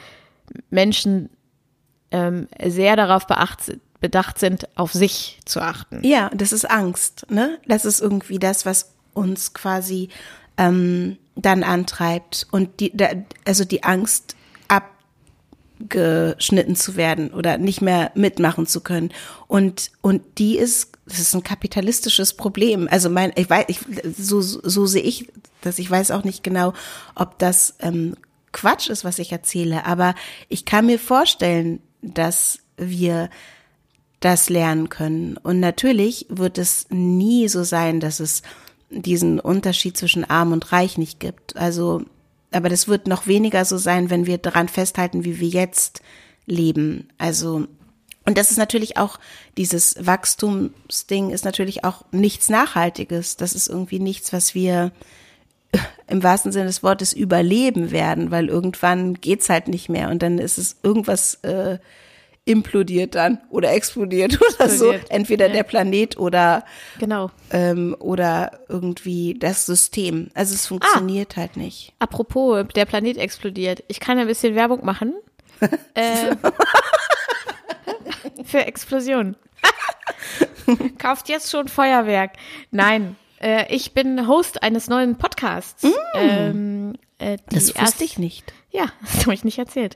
[0.69, 1.29] Menschen
[2.11, 6.01] ähm, sehr darauf beacht, bedacht sind, auf sich zu achten.
[6.03, 7.57] Ja, das ist Angst, ne?
[7.67, 10.09] Das ist irgendwie das, was uns quasi
[10.57, 13.09] ähm, dann antreibt und die, da,
[13.45, 14.35] also die Angst
[14.67, 19.11] abgeschnitten zu werden oder nicht mehr mitmachen zu können.
[19.47, 22.87] Und, und die ist das ist ein kapitalistisches Problem.
[22.89, 23.79] Also mein, ich weiß, ich,
[24.17, 25.79] so, so sehe ich das.
[25.79, 26.73] Ich weiß auch nicht genau,
[27.15, 28.15] ob das ähm,
[28.51, 30.15] Quatsch ist, was ich erzähle, aber
[30.49, 33.29] ich kann mir vorstellen, dass wir
[34.19, 35.37] das lernen können.
[35.37, 38.41] Und natürlich wird es nie so sein, dass es
[38.91, 41.55] diesen Unterschied zwischen arm und reich nicht gibt.
[41.55, 42.03] Also,
[42.51, 46.01] aber das wird noch weniger so sein, wenn wir daran festhalten, wie wir jetzt
[46.45, 47.07] leben.
[47.17, 47.67] Also
[48.25, 49.19] und das ist natürlich auch,
[49.57, 53.35] dieses Wachstumsding ist natürlich auch nichts Nachhaltiges.
[53.35, 54.91] Das ist irgendwie nichts, was wir
[56.07, 60.37] im wahrsten Sinne des Wortes überleben werden, weil irgendwann geht's halt nicht mehr und dann
[60.37, 61.79] ist es irgendwas äh,
[62.45, 65.07] implodiert dann oder explodiert oder explodiert.
[65.07, 65.13] so.
[65.13, 65.53] Entweder ja.
[65.53, 66.65] der Planet oder
[66.99, 70.31] genau ähm, oder irgendwie das System.
[70.33, 71.93] Also es funktioniert ah, halt nicht.
[71.99, 73.83] Apropos, der Planet explodiert.
[73.87, 75.13] Ich kann ein bisschen Werbung machen.
[75.93, 76.35] äh,
[78.43, 79.35] für Explosionen.
[80.97, 82.33] Kauft jetzt schon Feuerwerk.
[82.71, 85.83] Nein, äh, ich bin Host eines neuen Podcasts.
[85.83, 85.89] Mm.
[86.15, 88.53] Ähm, äh, das wusste ich nicht.
[88.71, 89.95] Ja, das habe ich nicht erzählt.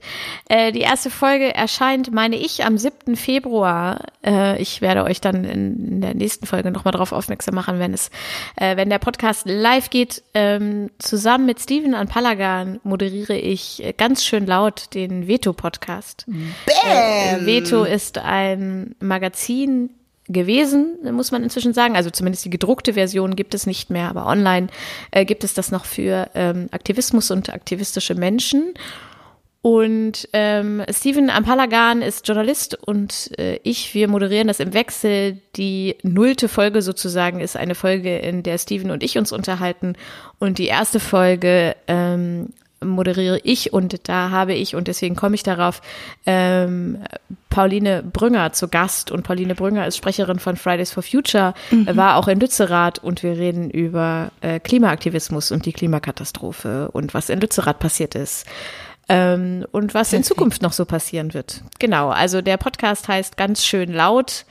[0.50, 3.16] Äh, die erste Folge erscheint, meine ich, am 7.
[3.16, 4.02] Februar.
[4.24, 7.94] Äh, ich werde euch dann in, in der nächsten Folge nochmal darauf aufmerksam machen, wenn
[7.94, 8.12] es,
[8.58, 10.24] äh, wenn der Podcast live geht.
[10.34, 16.26] Ähm, zusammen mit Steven an Palagan moderiere ich ganz schön laut den Veto-Podcast.
[16.68, 19.90] Äh, Veto ist ein Magazin
[20.28, 21.96] gewesen, muss man inzwischen sagen.
[21.96, 24.68] Also zumindest die gedruckte Version gibt es nicht mehr, aber online
[25.12, 28.74] äh, gibt es das noch für ähm, Aktivismus und aktivistische Menschen.
[29.62, 35.40] Und ähm, Steven Ampalagan ist Journalist und äh, ich, wir moderieren das im Wechsel.
[35.56, 39.94] Die nullte Folge sozusagen ist eine Folge, in der Steven und ich uns unterhalten.
[40.38, 42.50] Und die erste Folge ähm,
[42.84, 45.82] moderiere ich und da habe ich, und deswegen komme ich darauf,
[46.26, 47.00] ähm,
[47.50, 49.12] Pauline Brünger zu Gast.
[49.12, 51.96] Und Pauline Brünger ist Sprecherin von Fridays for Future, mhm.
[51.96, 57.30] war auch in Lützerath und wir reden über äh, Klimaaktivismus und die Klimakatastrophe und was
[57.30, 58.46] in Lützerath passiert ist.
[59.08, 61.64] Ähm, und was in Zukunft noch so passieren wird.
[61.80, 64.46] Genau, also der Podcast heißt ganz schön laut.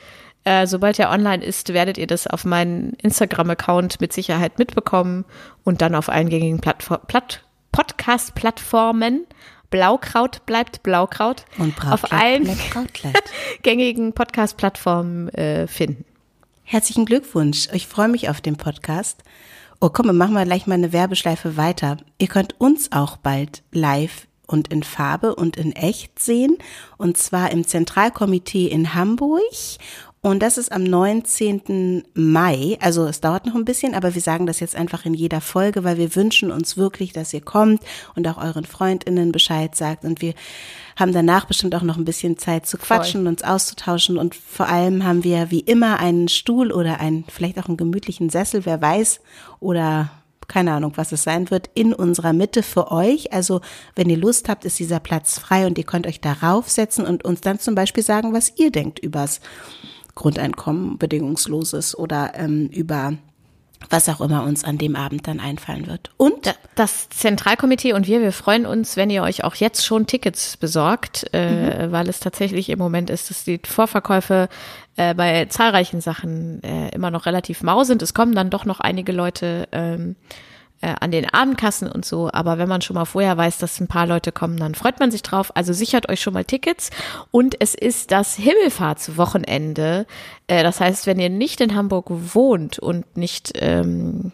[0.45, 5.25] Äh, sobald er online ist, werdet ihr das auf meinen Instagram-Account mit Sicherheit mitbekommen
[5.65, 7.03] und dann auf allen gängigen Plattformen.
[7.09, 7.43] Platt
[7.75, 9.27] Podcast-Plattformen.
[9.69, 11.45] Blaukraut bleibt Blaukraut.
[11.59, 12.59] Und Brautleid auf allen
[13.63, 16.05] gängigen Podcast-Plattformen äh, finden.
[16.63, 17.69] Herzlichen Glückwunsch.
[17.73, 19.25] Ich freue mich auf den Podcast.
[19.81, 21.97] Oh, komm, wir machen mal gleich mal eine Werbeschleife weiter.
[22.19, 26.59] Ihr könnt uns auch bald live und in Farbe und in echt sehen.
[26.97, 29.43] Und zwar im Zentralkomitee in Hamburg
[30.25, 32.03] und das ist am 19.
[32.15, 32.79] Mai.
[32.81, 35.85] Also es dauert noch ein bisschen, aber wir sagen das jetzt einfach in jeder Folge,
[35.85, 37.83] weil wir wünschen uns wirklich, dass ihr kommt
[38.15, 40.03] und auch euren Freundinnen Bescheid sagt.
[40.03, 40.33] Und wir
[40.97, 43.29] haben danach bestimmt auch noch ein bisschen Zeit zu quatschen, Voll.
[43.29, 44.17] uns auszutauschen.
[44.17, 48.31] Und vor allem haben wir wie immer einen Stuhl oder einen, vielleicht auch einen gemütlichen
[48.31, 49.21] Sessel, wer weiß,
[49.61, 50.11] oder
[50.49, 53.31] keine Ahnung, was es sein wird, in unserer Mitte für euch.
[53.35, 53.61] Also
[53.95, 57.27] wenn ihr Lust habt, ist dieser Platz frei und ihr könnt euch darauf setzen und
[57.27, 59.43] uns dann zum Beispiel sagen, was ihr denkt übers
[60.15, 63.15] Grundeinkommen, bedingungsloses oder ähm, über
[63.91, 66.11] was auch immer uns an dem Abend dann einfallen wird.
[66.17, 70.57] Und das Zentralkomitee und wir, wir freuen uns, wenn ihr euch auch jetzt schon Tickets
[70.57, 71.93] besorgt, äh, mhm.
[71.93, 74.49] weil es tatsächlich im Moment ist, dass die Vorverkäufe
[74.97, 78.03] äh, bei zahlreichen Sachen äh, immer noch relativ mau sind.
[78.03, 80.17] Es kommen dann doch noch einige Leute ähm,
[80.85, 82.31] äh, an den Abendkassen und so.
[82.33, 85.11] Aber wenn man schon mal vorher weiß, dass ein paar Leute kommen, dann freut man
[85.11, 85.57] sich drauf.
[85.57, 86.91] Also sichert euch schon mal Tickets.
[87.31, 90.07] Und es ist das Himmelfahrtswochenende.
[90.47, 94.33] Äh, das heißt, wenn ihr nicht in Hamburg wohnt und nicht ähm,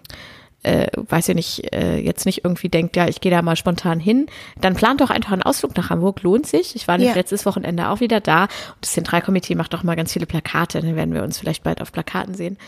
[0.62, 3.98] äh, weiß ja nicht, äh, jetzt nicht irgendwie denkt, ja, ich gehe da mal spontan
[3.98, 4.26] hin,
[4.60, 6.76] dann plant doch einfach einen Ausflug nach Hamburg, lohnt sich.
[6.76, 7.14] Ich war Ja.
[7.14, 8.50] letztes Wochenende auch wieder da und
[8.82, 11.92] das Zentralkomitee macht auch mal ganz viele Plakate, dann werden wir uns vielleicht bald auf
[11.92, 12.58] Plakaten sehen.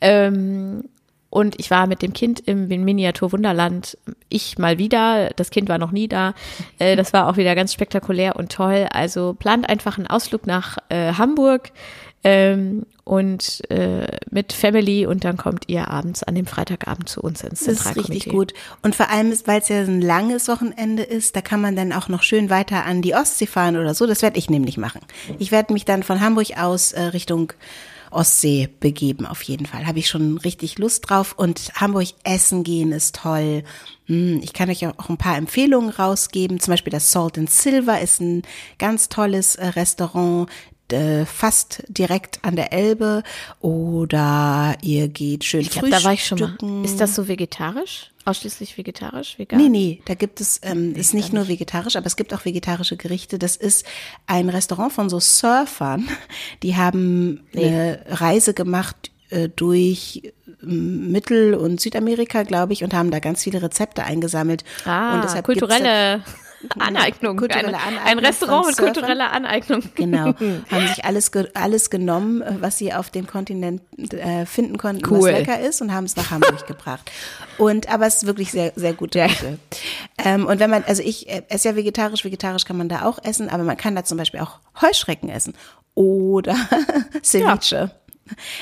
[0.00, 0.84] Ähm,
[1.30, 3.96] und ich war mit dem Kind im Miniatur Wunderland.
[4.28, 5.30] Ich mal wieder.
[5.36, 6.34] Das Kind war noch nie da.
[6.78, 8.88] Äh, das war auch wieder ganz spektakulär und toll.
[8.92, 11.70] Also plant einfach einen Ausflug nach äh, Hamburg
[12.24, 17.42] ähm, und äh, mit Family und dann kommt ihr abends an dem Freitagabend zu uns
[17.42, 18.12] ins Das ist Zentralkomitee.
[18.12, 18.52] richtig gut.
[18.82, 22.08] Und vor allem, weil es ja ein langes Wochenende ist, da kann man dann auch
[22.08, 24.06] noch schön weiter an die Ostsee fahren oder so.
[24.06, 25.00] Das werde ich nämlich machen.
[25.38, 27.52] Ich werde mich dann von Hamburg aus äh, Richtung
[28.10, 29.86] Ostsee begeben, auf jeden Fall.
[29.86, 31.34] Habe ich schon richtig Lust drauf.
[31.36, 33.62] Und Hamburg essen gehen ist toll.
[34.06, 36.60] Hm, Ich kann euch auch ein paar Empfehlungen rausgeben.
[36.60, 38.42] Zum Beispiel das Salt and Silver ist ein
[38.78, 40.48] ganz tolles äh, Restaurant
[40.92, 43.22] äh, fast direkt an der Elbe.
[43.60, 46.84] Oder ihr geht schön Ich glaube, da war ich schon mal.
[46.84, 48.09] Ist das so vegetarisch?
[48.30, 49.38] Ausschließlich vegetarisch?
[49.38, 49.60] Vegan?
[49.60, 52.96] Nee, nee, da gibt es, ähm, ist nicht nur vegetarisch, aber es gibt auch vegetarische
[52.96, 53.40] Gerichte.
[53.40, 53.84] Das ist
[54.26, 56.08] ein Restaurant von so Surfern.
[56.62, 63.10] Die haben eine Reise gemacht äh, durch ähm, Mittel- und Südamerika, glaube ich, und haben
[63.10, 64.64] da ganz viele Rezepte eingesammelt.
[64.84, 66.22] Ah, und deshalb gibt's kulturelle
[66.78, 67.36] Aneignung.
[67.36, 69.82] Kulturelle Aneignung ein Restaurant mit kultureller Aneignung.
[69.94, 70.26] Genau,
[70.70, 75.20] haben sich alles alles genommen, äh, was sie auf dem Kontinent äh, finden konnten, Cool.
[75.32, 77.10] was lecker ist und haben es nach Hamburg gebracht.
[77.58, 79.58] Und aber es ist wirklich sehr sehr gute Küche.
[80.18, 83.22] Ähm, und wenn man, also ich äh, esse ja vegetarisch, vegetarisch kann man da auch
[83.24, 85.54] essen, aber man kann da zum Beispiel auch Heuschrecken essen
[85.94, 86.54] oder
[87.22, 87.90] Ceviche.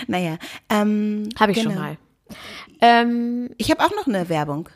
[0.07, 0.39] Naja,
[0.71, 1.71] ähm, Habe ich genau.
[1.73, 1.97] schon mal.
[2.81, 4.69] Ähm, Ich habe auch noch eine Werbung.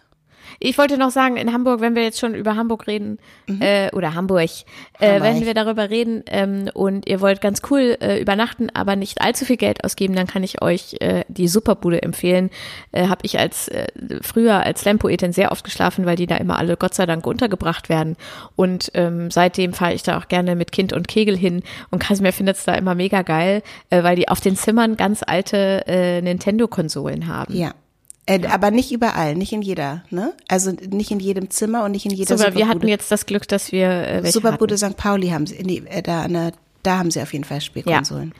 [0.65, 3.19] Ich wollte noch sagen, in Hamburg, wenn wir jetzt schon über Hamburg reden,
[3.61, 4.51] äh, oder Hamburg,
[5.01, 9.21] äh, wenn wir darüber reden ähm, und ihr wollt ganz cool äh, übernachten, aber nicht
[9.21, 12.51] allzu viel Geld ausgeben, dann kann ich euch äh, die Superbude empfehlen.
[12.93, 13.89] Äh, Habe ich als äh,
[14.23, 17.89] früher als Slam-Poetin sehr oft geschlafen, weil die da immer alle Gott sei Dank untergebracht
[17.89, 18.17] werden.
[18.55, 22.33] Und ähm, seitdem fahre ich da auch gerne mit Kind und Kegel hin und Kasimir
[22.33, 26.23] findet es da immer mega geil, äh, weil die auf den Zimmern ganz alte äh,
[26.23, 27.55] Nintendo-Konsolen haben.
[27.55, 27.73] Ja.
[28.27, 30.33] Äh, Aber nicht überall, nicht in jeder, ne?
[30.49, 32.89] Also nicht in jedem Zimmer und nicht in jeder weil wir hatten Superbude.
[32.89, 34.93] jetzt das Glück, dass wir äh, Superbude hatten.
[34.93, 34.97] St.
[34.97, 36.53] Pauli haben sie, in die, äh, da, an der,
[36.85, 38.33] da haben sie auf jeden Fall Spielkonsolen.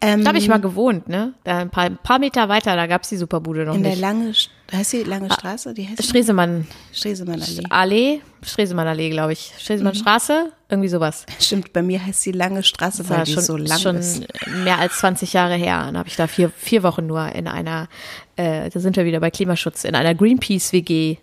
[0.00, 1.34] Ähm, Da habe ich mal gewohnt, ne?
[1.44, 4.00] Da ein paar, ein paar Meter weiter, da gab's die Superbude noch in der nicht.
[4.00, 5.74] lange, St- heißt die lange Straße?
[5.74, 7.62] Die heißt Stresemann Stresemannallee.
[7.68, 9.52] Allee, Stresemann Allee, glaube ich.
[9.58, 11.26] Stresemann Straße, irgendwie sowas.
[11.38, 14.24] Stimmt, bei mir heißt sie lange Straße, weil die schon, so lang schon ist.
[14.64, 15.82] mehr als 20 Jahre her.
[15.84, 17.88] Dann habe ich da vier, vier Wochen nur in einer,
[18.36, 21.16] äh, da sind wir wieder bei Klimaschutz, in einer Greenpeace-WG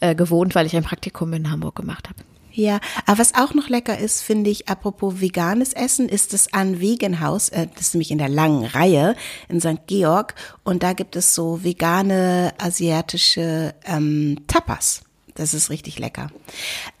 [0.00, 2.18] äh, gewohnt, weil ich ein Praktikum in Hamburg gemacht habe.
[2.56, 6.80] Ja, aber was auch noch lecker ist, finde ich, apropos veganes Essen, ist das an
[6.80, 9.16] Veganhaus, äh, das ist nämlich in der langen Reihe
[9.48, 9.86] in St.
[9.88, 15.03] Georg und da gibt es so vegane asiatische ähm, Tapas.
[15.36, 16.28] Das ist richtig lecker.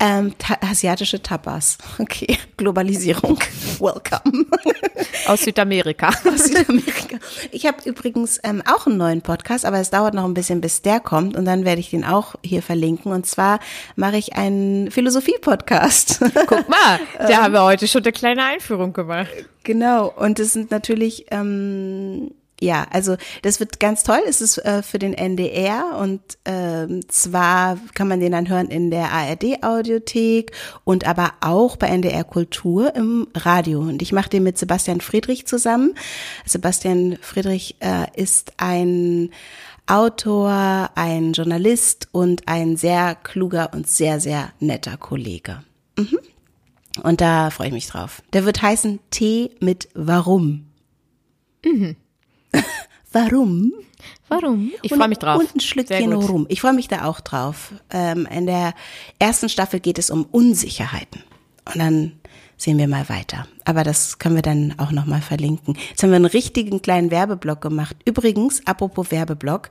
[0.00, 1.78] Ähm, ta asiatische Tapas.
[1.98, 3.38] Okay, Globalisierung.
[3.78, 4.46] Welcome.
[5.26, 6.08] Aus Südamerika.
[6.08, 7.18] aus Südamerika.
[7.52, 10.82] Ich habe übrigens ähm, auch einen neuen Podcast, aber es dauert noch ein bisschen, bis
[10.82, 13.12] der kommt und dann werde ich den auch hier verlinken.
[13.12, 13.60] Und zwar
[13.96, 16.20] mache ich einen Philosophie-Podcast.
[16.46, 19.30] Guck mal, da haben wir heute schon eine kleine Einführung gemacht.
[19.62, 20.12] genau.
[20.14, 22.32] Und es sind natürlich ähm,
[22.64, 24.20] ja, also das wird ganz toll.
[24.26, 28.90] Es ist äh, für den NDR und ähm, zwar kann man den dann hören in
[28.90, 30.52] der ARD-Audiothek
[30.84, 33.80] und aber auch bei NDR Kultur im Radio.
[33.80, 35.94] Und ich mache den mit Sebastian Friedrich zusammen.
[36.46, 39.30] Sebastian Friedrich äh, ist ein
[39.86, 45.62] Autor, ein Journalist und ein sehr kluger und sehr, sehr netter Kollege.
[45.98, 46.18] Mhm.
[47.02, 48.22] Und da freue ich mich drauf.
[48.32, 50.66] Der wird heißen Tee mit Warum.
[53.12, 53.72] Warum?
[54.28, 54.72] Warum?
[54.82, 55.38] Ich freue mich drauf.
[55.38, 56.46] Und ein Schlückchen rum.
[56.48, 57.72] Ich freue mich da auch drauf.
[57.90, 58.74] Ähm, in der
[59.18, 61.22] ersten Staffel geht es um Unsicherheiten.
[61.64, 62.12] Und dann
[62.56, 63.46] sehen wir mal weiter.
[63.64, 65.76] Aber das können wir dann auch nochmal verlinken.
[65.90, 67.96] Jetzt haben wir einen richtigen kleinen Werbeblock gemacht.
[68.04, 69.70] Übrigens, apropos Werbeblock,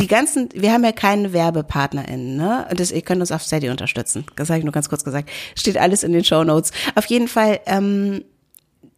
[0.00, 2.66] die ganzen, wir haben ja keine WerbepartnerInnen, ne?
[2.70, 4.24] Und das, ihr könnt uns auf Steady unterstützen.
[4.36, 5.30] Das habe ich nur ganz kurz gesagt.
[5.54, 6.72] Steht alles in den Show Notes.
[6.94, 8.24] Auf jeden Fall, ähm,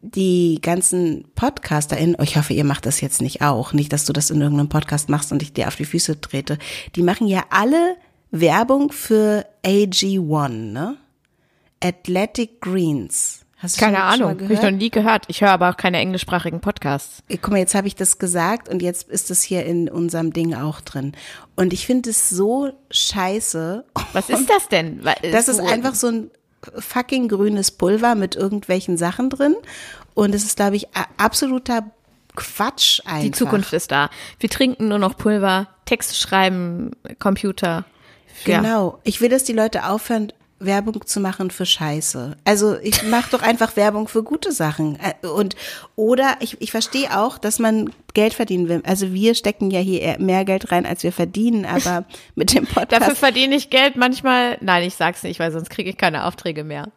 [0.01, 4.13] die ganzen PodcasterInnen, oh, ich hoffe, ihr macht das jetzt nicht auch, nicht, dass du
[4.13, 6.59] das in irgendeinem Podcast machst und ich dir auf die Füße trete,
[6.97, 7.97] die machen ja alle
[8.31, 10.97] Werbung für AG1, ne?
[11.83, 15.27] Athletic Greens Hast du Keine Ahnung, habe ich noch nie gehört.
[15.29, 17.23] Ich höre aber auch keine englischsprachigen Podcasts.
[17.29, 20.33] Ey, Guck mal, jetzt habe ich das gesagt und jetzt ist es hier in unserem
[20.33, 21.13] Ding auch drin.
[21.57, 23.85] Und ich finde es so scheiße.
[24.15, 25.03] Was ist das denn?
[25.31, 26.31] Das ist einfach so ein
[26.79, 29.55] fucking grünes Pulver mit irgendwelchen Sachen drin.
[30.15, 31.91] Und es ist, glaube ich, absoluter
[32.37, 33.23] Quatsch einfach.
[33.23, 34.11] Die Zukunft ist da.
[34.39, 37.85] Wir trinken nur noch Pulver, Texte schreiben, Computer.
[38.45, 38.61] Ja.
[38.61, 38.99] Genau.
[39.05, 42.37] Ich will, dass die Leute aufhören, Werbung zu machen für Scheiße.
[42.45, 44.99] Also ich mache doch einfach Werbung für gute Sachen.
[45.01, 45.57] Äh, Und
[45.97, 48.83] oder ich, ich verstehe auch, dass man Geld verdienen will.
[48.87, 52.05] Also wir stecken ja hier mehr Geld rein, als wir verdienen, aber
[52.35, 53.19] mit dem Dafür Podcast.
[53.19, 54.59] verdiene ich Geld manchmal.
[54.61, 56.89] Nein, ich sag's nicht, weil sonst kriege ich keine Aufträge mehr.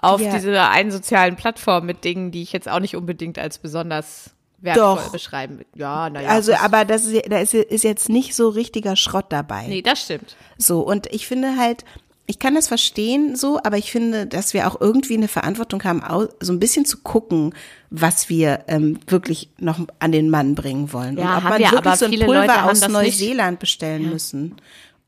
[0.00, 0.32] Auf Ja.
[0.36, 4.30] dieser einen sozialen Plattform mit Dingen, die ich jetzt auch nicht unbedingt als besonders
[4.60, 5.12] wertvoll Doch.
[5.12, 5.60] beschreiben.
[5.74, 6.28] Ja, naja.
[6.30, 9.66] Also, aber das ist, da ist, ist jetzt nicht so richtiger Schrott dabei.
[9.68, 10.34] nee, das stimmt.
[10.56, 11.84] So, und ich finde halt,
[12.30, 16.02] ich kann das verstehen so, aber ich finde, dass wir auch irgendwie eine Verantwortung haben,
[16.40, 17.54] so ein bisschen zu gucken,
[17.88, 21.16] was wir ähm, wirklich noch an den Mann bringen wollen.
[21.16, 22.92] Ja, und ob man wir, wirklich so ein Pulver aus das nicht.
[22.92, 24.56] Neuseeland bestellen müssen,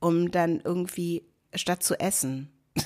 [0.01, 1.23] um dann irgendwie
[1.55, 2.49] statt zu essen.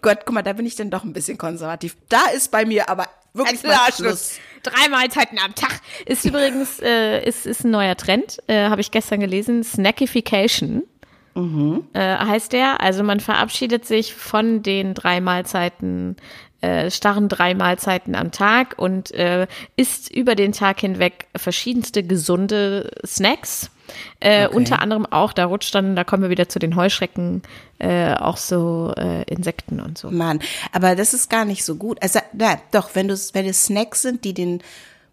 [0.00, 1.98] Gott, guck mal, da bin ich dann doch ein bisschen konservativ.
[2.08, 4.38] Da ist bei mir aber wirklich mal Schluss.
[4.62, 5.82] Drei Mahlzeiten am Tag.
[6.06, 9.62] Ist übrigens, äh, ist, ist ein neuer Trend, äh, habe ich gestern gelesen.
[9.62, 10.84] Snackification
[11.92, 12.80] äh, heißt der.
[12.80, 16.16] Also man verabschiedet sich von den drei Mahlzeiten,
[16.60, 22.90] äh, starren drei Mahlzeiten am Tag und äh, isst über den Tag hinweg verschiedenste gesunde
[23.06, 23.70] Snacks.
[24.20, 24.54] Äh, Okay.
[24.56, 27.42] Unter anderem auch, da rutscht dann, da kommen wir wieder zu den Heuschrecken,
[27.78, 30.10] äh, auch so äh, Insekten und so.
[30.10, 30.40] Mann,
[30.72, 31.96] aber das ist gar nicht so gut.
[32.02, 34.62] Also, na, doch, wenn du, wenn es Snacks sind, die den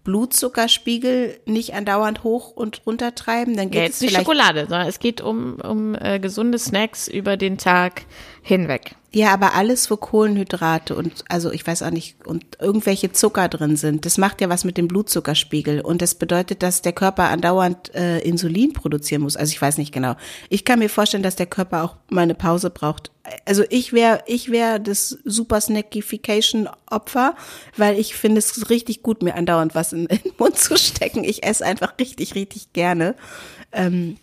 [0.05, 4.25] Blutzuckerspiegel nicht andauernd hoch und runter treiben, dann geht Ja, es jetzt nicht vielleicht.
[4.25, 8.03] Schokolade, sondern es geht um, um äh, gesunde Snacks über den Tag
[8.47, 8.95] hinweg.
[9.11, 13.75] Ja, aber alles, wo Kohlenhydrate und also ich weiß auch nicht und irgendwelche Zucker drin
[13.75, 17.95] sind, das macht ja was mit dem Blutzuckerspiegel und das bedeutet, dass der Körper andauernd
[17.95, 19.35] äh, Insulin produzieren muss.
[19.35, 20.15] Also ich weiß nicht genau.
[20.49, 23.09] Ich kann mir vorstellen, dass der Körper auch mal eine Pause braucht.
[23.45, 27.33] Also ich wäre ich wäre das Super Snackification Opfer,
[27.77, 31.23] weil ich finde es richtig gut, mir andauernd was in, in den Mund zu stecken.
[31.23, 33.15] Ich esse einfach richtig richtig gerne.
[33.71, 34.17] Ähm,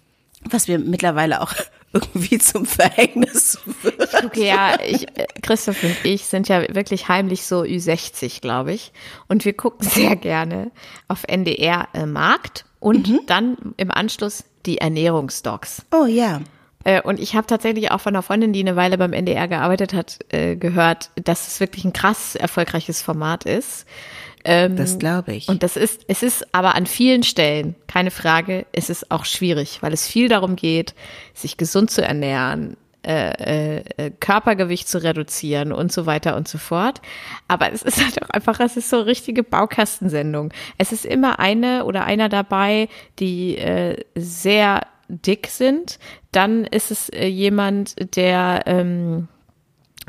[0.45, 1.55] was mir mittlerweile auch
[1.93, 4.25] irgendwie zum Verhängnis wird.
[4.25, 5.07] Okay, ja, ich,
[5.43, 8.93] Christoph und ich sind ja wirklich heimlich so Ü60, glaube ich.
[9.29, 10.71] Und wir gucken sehr gerne
[11.09, 15.85] auf NDR äh, Markt und dann im Anschluss die Ernährungsdocs.
[15.93, 16.41] Oh ja.
[16.85, 19.93] Äh, Und ich habe tatsächlich auch von einer Freundin, die eine Weile beim NDR gearbeitet
[19.93, 23.87] hat, äh, gehört, dass es wirklich ein krass erfolgreiches Format ist.
[24.45, 25.49] Ähm, Das glaube ich.
[25.49, 29.79] Und das ist, es ist aber an vielen Stellen, keine Frage, es ist auch schwierig,
[29.83, 30.95] weil es viel darum geht,
[31.35, 37.01] sich gesund zu ernähren, äh, äh, Körpergewicht zu reduzieren und so weiter und so fort.
[37.49, 40.53] Aber es ist halt auch einfach, es ist so eine richtige Baukastensendung.
[40.79, 42.89] Es ist immer eine oder einer dabei,
[43.19, 45.99] die äh, sehr dick sind.
[46.31, 49.29] Dann ist es äh, jemand, der ähm,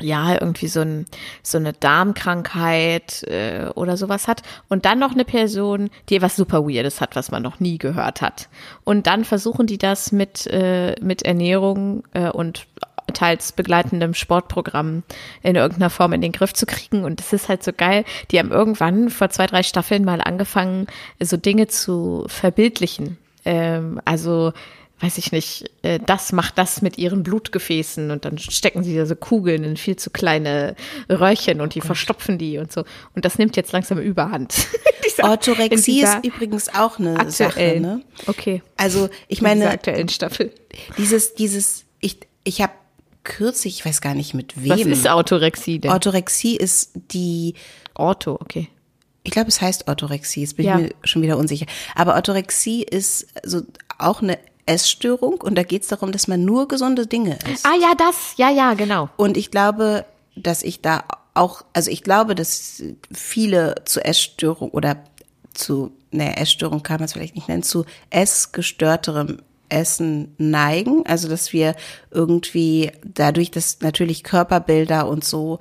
[0.00, 1.06] ja, irgendwie so, ein,
[1.42, 4.42] so eine Darmkrankheit äh, oder sowas hat.
[4.68, 8.20] Und dann noch eine Person, die was super Weirdes hat, was man noch nie gehört
[8.20, 8.48] hat.
[8.82, 12.66] Und dann versuchen die das mit, äh, mit Ernährung äh, und
[13.12, 15.02] teils begleitendem Sportprogramm
[15.42, 17.04] in irgendeiner Form in den Griff zu kriegen.
[17.04, 18.04] Und das ist halt so geil.
[18.30, 20.86] Die haben irgendwann vor zwei, drei Staffeln mal angefangen,
[21.20, 23.18] so Dinge zu verbildlichen.
[23.44, 24.52] Ähm, also
[25.04, 29.06] weiß ich nicht, äh, das macht das mit ihren Blutgefäßen und dann stecken sie da
[29.06, 30.74] so Kugeln in viel zu kleine
[31.08, 32.84] Röhrchen und die verstopfen die und so.
[33.14, 34.54] Und das nimmt jetzt langsam Überhand.
[35.04, 37.78] Dieser- Orthorexie ist übrigens auch eine Sache.
[37.80, 38.02] Ne?
[38.26, 40.52] okay, Also ich in dieser meine, aktuellen Staffel.
[40.98, 42.72] dieses, dieses, ich, ich habe
[43.22, 44.70] kürzlich, ich weiß gar nicht mit wem.
[44.70, 45.90] Was ist Autorexie denn?
[45.90, 47.54] Orthorexie ist die,
[47.94, 48.68] Ortho, okay.
[49.22, 50.76] ich glaube, es heißt Orthorexie, jetzt bin Ja.
[50.78, 51.66] ich mir schon wieder unsicher.
[51.94, 53.62] Aber Orthorexie ist so
[53.98, 57.66] auch eine Essstörung und da geht es darum, dass man nur gesunde Dinge isst.
[57.66, 59.08] Ah ja, das, ja, ja, genau.
[59.16, 60.04] Und ich glaube,
[60.36, 61.04] dass ich da
[61.34, 64.96] auch, also ich glaube, dass viele zu Essstörung oder
[65.52, 69.38] zu, ne, Essstörung kann man es vielleicht nicht nennen, zu essgestörterem
[69.68, 71.04] Essen neigen.
[71.06, 71.74] Also, dass wir
[72.10, 75.58] irgendwie dadurch, dass natürlich Körperbilder und so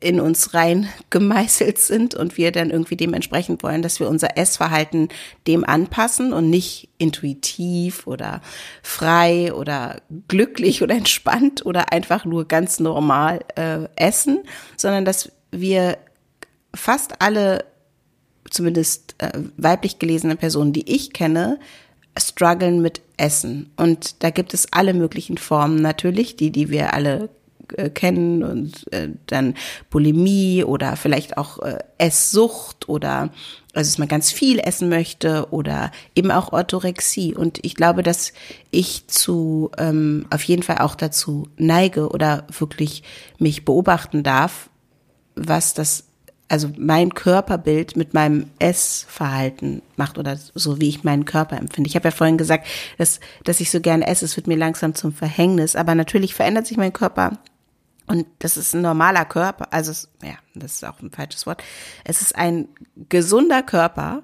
[0.00, 5.08] in uns rein gemeißelt sind und wir dann irgendwie dementsprechend wollen, dass wir unser Essverhalten
[5.46, 8.40] dem anpassen und nicht intuitiv oder
[8.82, 14.44] frei oder glücklich oder entspannt oder einfach nur ganz normal äh, essen,
[14.76, 15.98] sondern dass wir
[16.74, 17.64] fast alle,
[18.50, 21.58] zumindest äh, weiblich gelesene Personen, die ich kenne,
[22.16, 23.70] strugglen mit Essen.
[23.76, 27.28] Und da gibt es alle möglichen Formen natürlich, die, die wir alle
[27.76, 29.54] äh, kennen und äh, dann
[29.90, 33.30] Bulimie oder vielleicht auch äh, Esssucht oder
[33.74, 37.34] also dass man ganz viel essen möchte oder eben auch Orthorexie.
[37.34, 38.32] Und ich glaube, dass
[38.70, 43.02] ich zu ähm, auf jeden Fall auch dazu neige oder wirklich
[43.38, 44.70] mich beobachten darf,
[45.34, 46.04] was das
[46.48, 51.88] also mein Körperbild mit meinem Essverhalten macht oder so wie ich meinen Körper empfinde.
[51.88, 52.66] Ich habe ja vorhin gesagt,
[52.98, 56.66] dass, dass ich so gerne esse, es wird mir langsam zum Verhängnis, aber natürlich verändert
[56.66, 57.38] sich mein Körper
[58.06, 61.62] und das ist ein normaler Körper, also es, ja, das ist auch ein falsches Wort.
[62.04, 62.68] Es ist ein
[63.08, 64.22] gesunder Körper,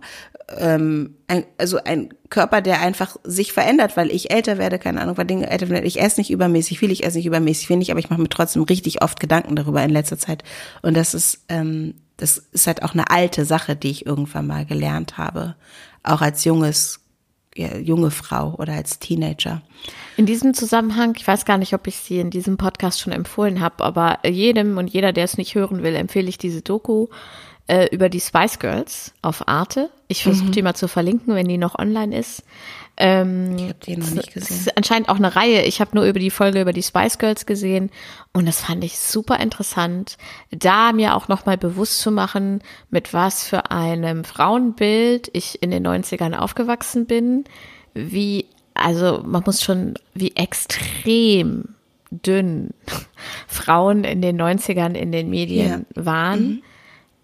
[0.58, 5.16] ähm, ein, also ein Körper, der einfach sich verändert, weil ich älter werde, keine Ahnung,
[5.16, 5.86] weil Dinge älter werden.
[5.86, 8.62] Ich esse nicht übermäßig viel, ich esse nicht übermäßig wenig, aber ich mache mir trotzdem
[8.64, 10.42] richtig oft Gedanken darüber in letzter Zeit.
[10.82, 14.66] Und das ist, ähm, das ist halt auch eine alte Sache, die ich irgendwann mal
[14.66, 15.56] gelernt habe,
[16.02, 17.00] auch als junges
[17.56, 19.62] junge Frau oder als Teenager.
[20.16, 23.60] In diesem Zusammenhang, ich weiß gar nicht, ob ich sie in diesem Podcast schon empfohlen
[23.60, 27.08] habe, aber jedem und jeder, der es nicht hören will, empfehle ich diese Doku
[27.66, 29.90] äh, über die Spice Girls auf Arte.
[30.08, 30.52] Ich versuche mhm.
[30.52, 32.42] die mal zu verlinken, wenn die noch online ist.
[33.02, 34.56] Ähm, ich habe die noch nicht gesehen.
[34.56, 35.62] Es ist anscheinend auch eine Reihe.
[35.62, 37.90] Ich habe nur über die Folge über die Spice Girls gesehen
[38.34, 40.18] und das fand ich super interessant,
[40.50, 45.86] da mir auch nochmal bewusst zu machen, mit was für einem Frauenbild ich in den
[45.86, 47.44] 90ern aufgewachsen bin,
[47.94, 48.44] wie,
[48.74, 51.74] also man muss schon, wie extrem
[52.10, 52.74] dünn
[53.48, 56.04] Frauen in den 90ern in den Medien ja.
[56.04, 56.42] waren.
[56.42, 56.62] Mhm.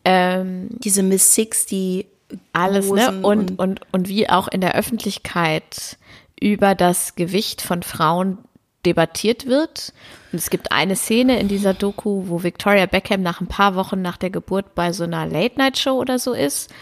[0.07, 2.07] Ähm, Diese Miss 60
[2.53, 3.09] alles, ne?
[3.23, 5.99] Und, und, und, und wie auch in der Öffentlichkeit
[6.41, 8.39] über das Gewicht von Frauen
[8.85, 9.93] debattiert wird.
[10.33, 14.01] Und es gibt eine Szene in dieser Doku, wo Victoria Beckham nach ein paar Wochen
[14.01, 16.73] nach der Geburt bei so einer Late-Night-Show oder so ist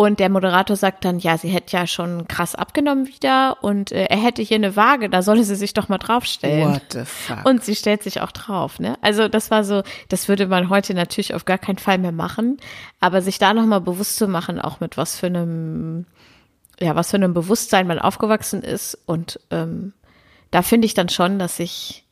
[0.00, 4.04] und der Moderator sagt dann, ja, sie hätte ja schon krass abgenommen wieder und äh,
[4.04, 6.72] er hätte hier eine Waage, da solle sie sich doch mal draufstellen.
[6.72, 7.44] What the fuck?
[7.44, 8.96] Und sie stellt sich auch drauf, ne?
[9.00, 12.58] Also das war so, das würde man heute natürlich auf gar keinen Fall mehr machen,
[13.00, 16.06] aber sich da nochmal bewusst zu machen, auch mit was für einem,
[16.78, 19.94] ja, was für einem Bewusstsein man aufgewachsen ist und ähm,
[20.52, 22.04] da finde ich dann schon, dass ich,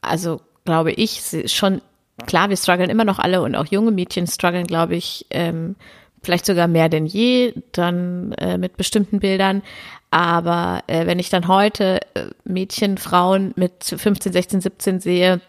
[0.00, 1.82] also glaube ich, schon,
[2.24, 5.74] klar, wir strugglen immer noch alle und auch junge Mädchen strugglen, glaube ich, ähm,
[6.22, 9.62] vielleicht sogar mehr denn je, dann äh, mit bestimmten Bildern.
[10.10, 15.40] Aber äh, wenn ich dann heute äh, Mädchen, Frauen mit 15, 16, 17 sehe,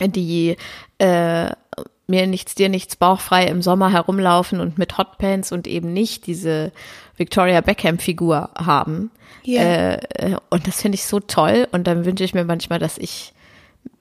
[0.00, 0.56] die
[0.98, 1.50] äh,
[2.06, 6.72] mir nichts, dir nichts bauchfrei im Sommer herumlaufen und mit Hotpants und eben nicht diese
[7.16, 9.10] Victoria Beckham-Figur haben.
[9.46, 9.94] Yeah.
[9.94, 11.68] Äh, und das finde ich so toll.
[11.72, 13.32] Und dann wünsche ich mir manchmal, dass ich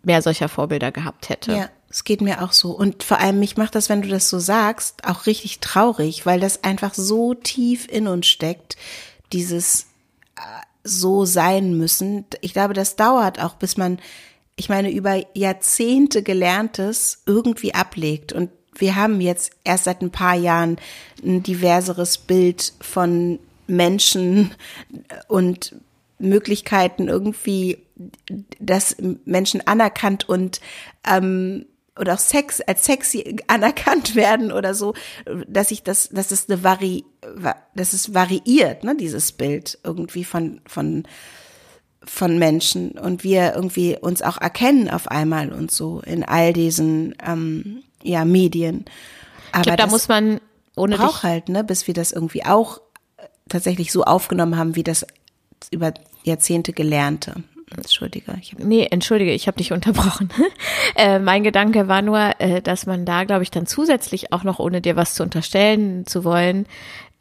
[0.03, 1.53] mehr solcher Vorbilder gehabt hätte.
[1.53, 1.69] Ja.
[1.89, 2.71] Es geht mir auch so.
[2.71, 6.39] Und vor allem, mich macht das, wenn du das so sagst, auch richtig traurig, weil
[6.39, 8.77] das einfach so tief in uns steckt,
[9.33, 9.87] dieses
[10.35, 10.41] äh,
[10.83, 12.25] so sein müssen.
[12.41, 13.99] Ich glaube, das dauert auch, bis man,
[14.55, 18.33] ich meine, über Jahrzehnte gelerntes irgendwie ablegt.
[18.33, 20.77] Und wir haben jetzt erst seit ein paar Jahren
[21.23, 24.51] ein diverseres Bild von Menschen
[25.27, 25.75] und
[26.19, 27.79] Möglichkeiten irgendwie,
[28.59, 30.59] dass Menschen anerkannt und
[31.07, 31.65] ähm,
[31.99, 34.93] oder auch Sex als sexy anerkannt werden oder so,
[35.47, 37.05] dass ich das, dass es eine Vari,
[37.75, 41.03] dass es variiert, ne, dieses Bild irgendwie von, von,
[42.03, 47.15] von Menschen und wir irgendwie uns auch erkennen auf einmal und so in all diesen,
[47.25, 48.85] ähm, ja, Medien.
[49.51, 50.39] Aber ich glaub, da muss man
[50.75, 52.81] ohne braucht halt, ne, bis wir das irgendwie auch
[53.49, 55.05] tatsächlich so aufgenommen haben, wie das
[55.71, 55.93] über
[56.23, 57.43] Jahrzehnte gelernte.
[57.75, 58.35] Entschuldige.
[58.41, 60.29] Ich hab nee, entschuldige, ich habe dich unterbrochen.
[60.95, 64.59] äh, mein Gedanke war nur, äh, dass man da, glaube ich, dann zusätzlich auch noch,
[64.59, 66.65] ohne dir was zu unterstellen zu wollen,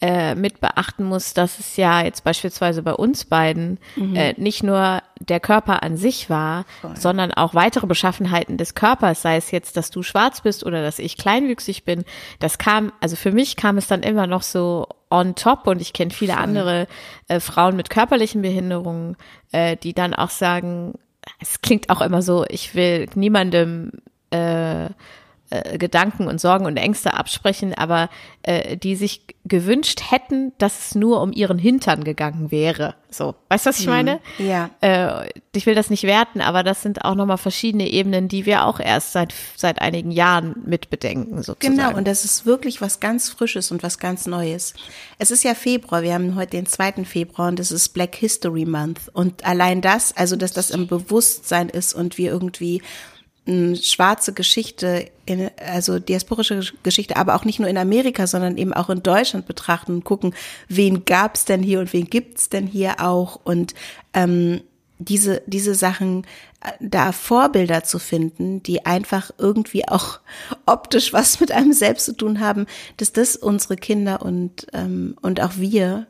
[0.01, 4.15] äh, mit beachten muss, dass es ja jetzt beispielsweise bei uns beiden mhm.
[4.15, 6.97] äh, nicht nur der Körper an sich war, Voll.
[6.97, 11.01] sondern auch weitere Beschaffenheiten des Körpers, sei es jetzt, dass du schwarz bist oder dass
[11.01, 12.05] ich kleinwüchsig bin.
[12.39, 15.93] Das kam, also für mich kam es dann immer noch so on top und ich
[15.93, 16.43] kenne viele Voll.
[16.43, 16.87] andere
[17.29, 19.17] äh, Frauen mit körperlichen Behinderungen,
[19.53, 20.95] äh, die dann auch sagen,
[21.41, 23.93] es klingt auch immer so, ich will niemandem
[24.31, 24.89] äh,
[25.51, 28.11] äh, Gedanken und Sorgen und Ängste absprechen, aber
[28.43, 32.95] äh, die sich gewünscht hätten, dass es nur um ihren Hintern gegangen wäre.
[33.11, 33.93] So, weißt du, was ich mhm.
[33.93, 34.21] meine?
[34.39, 34.71] Ja.
[34.83, 38.67] Äh, ich will das nicht werten, aber das sind auch nochmal verschiedene Ebenen, die wir
[38.67, 41.77] auch erst seit seit einigen Jahren mitbedenken, sozusagen.
[41.77, 44.75] Genau, und das ist wirklich was ganz Frisches und was ganz Neues.
[45.19, 47.05] Es ist ja Februar, wir haben heute den 2.
[47.05, 49.01] Februar und es ist Black History Month.
[49.15, 52.83] Und allein das, also dass das im Bewusstsein ist und wir irgendwie
[53.77, 58.91] schwarze Geschichte, in, also diasporische Geschichte, aber auch nicht nur in Amerika, sondern eben auch
[58.91, 60.35] in Deutschland betrachten und gucken,
[60.69, 63.41] wen gab's denn hier und wen gibt's denn hier auch?
[63.45, 63.75] Und
[64.13, 64.61] ähm,
[64.99, 66.25] diese, diese Sachen,
[66.63, 70.21] äh, da Vorbilder zu finden, die einfach irgendwie auch
[70.67, 75.41] optisch was mit einem selbst zu tun haben, dass das unsere Kinder und, ähm, und
[75.41, 76.07] auch wir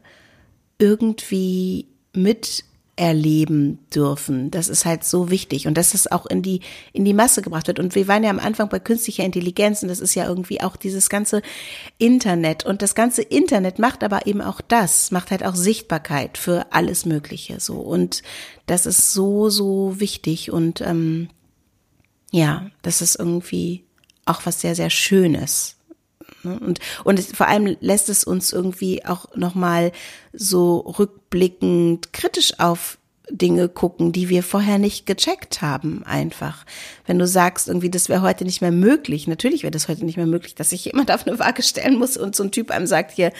[0.78, 2.64] irgendwie mit
[2.98, 4.50] erleben dürfen.
[4.50, 6.60] Das ist halt so wichtig und dass es auch in die,
[6.92, 7.78] in die Masse gebracht wird.
[7.78, 10.76] Und wir waren ja am Anfang bei künstlicher Intelligenz und das ist ja irgendwie auch
[10.76, 11.40] dieses ganze
[11.96, 12.66] Internet.
[12.66, 17.06] Und das ganze Internet macht aber eben auch das, macht halt auch Sichtbarkeit für alles
[17.06, 17.76] Mögliche so.
[17.76, 18.22] Und
[18.66, 21.28] das ist so, so wichtig und ähm,
[22.32, 23.84] ja, das ist irgendwie
[24.26, 25.77] auch was sehr, sehr Schönes.
[26.42, 26.58] Ne?
[26.58, 29.92] Und, und es, vor allem lässt es uns irgendwie auch nochmal
[30.32, 32.98] so rückblickend kritisch auf
[33.30, 36.64] Dinge gucken, die wir vorher nicht gecheckt haben, einfach.
[37.06, 40.16] Wenn du sagst, irgendwie, das wäre heute nicht mehr möglich, natürlich wäre das heute nicht
[40.16, 42.86] mehr möglich, dass sich jemand auf eine Waage stellen muss und so ein Typ einem
[42.86, 43.32] sagt, hier,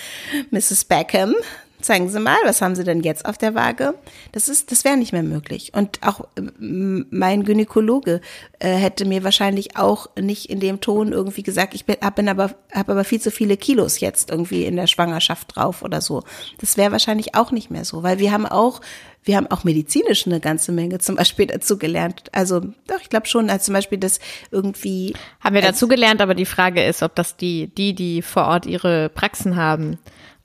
[0.51, 0.85] Mrs.
[0.85, 1.35] Beckham,
[1.81, 3.95] zeigen Sie mal, was haben Sie denn jetzt auf der Waage?
[4.33, 5.73] Das ist, das wäre nicht mehr möglich.
[5.75, 6.27] Und auch
[6.59, 8.21] mein Gynäkologe
[8.59, 12.29] äh, hätte mir wahrscheinlich auch nicht in dem Ton irgendwie gesagt, ich bin, hab, bin
[12.29, 16.23] aber, habe aber viel zu viele Kilos jetzt irgendwie in der Schwangerschaft drauf oder so.
[16.61, 18.81] Das wäre wahrscheinlich auch nicht mehr so, weil wir haben auch
[19.25, 22.23] wir haben auch medizinisch eine ganze Menge zum Beispiel dazu gelernt.
[22.33, 24.21] Also doch, ich glaube schon, als zum Beispiel das
[24.51, 25.15] irgendwie.
[25.41, 28.65] Haben wir dazu gelernt, aber die Frage ist, ob das die, die, die vor Ort
[28.65, 29.99] ihre Praxen haben,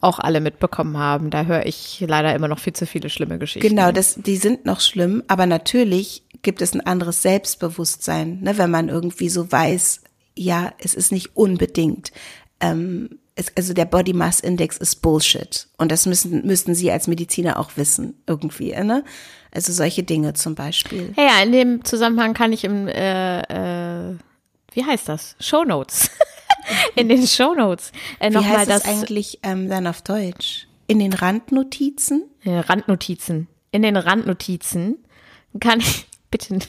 [0.03, 1.29] auch alle mitbekommen haben.
[1.29, 3.67] Da höre ich leider immer noch viel zu viele schlimme Geschichten.
[3.67, 8.69] Genau, das, die sind noch schlimm, aber natürlich gibt es ein anderes Selbstbewusstsein, ne, wenn
[8.69, 10.01] man irgendwie so weiß,
[10.35, 12.11] ja, es ist nicht unbedingt.
[12.59, 15.67] Ähm, es, also der Body Mass Index ist Bullshit.
[15.77, 19.03] Und das müssen, müssten Sie als Mediziner auch wissen, irgendwie, ne?
[19.51, 21.13] Also solche Dinge zum Beispiel.
[21.15, 24.15] Ja, ja in dem Zusammenhang kann ich im, äh, äh,
[24.73, 25.35] wie heißt das?
[25.39, 26.09] Show Notes.
[26.95, 27.91] in den Shownotes.
[28.19, 30.67] Äh, Wie heißt das eigentlich ähm, dann auf Deutsch?
[30.87, 32.23] In den Randnotizen?
[32.45, 33.47] Randnotizen.
[33.71, 34.97] In den Randnotizen
[35.59, 36.59] kann ich bitte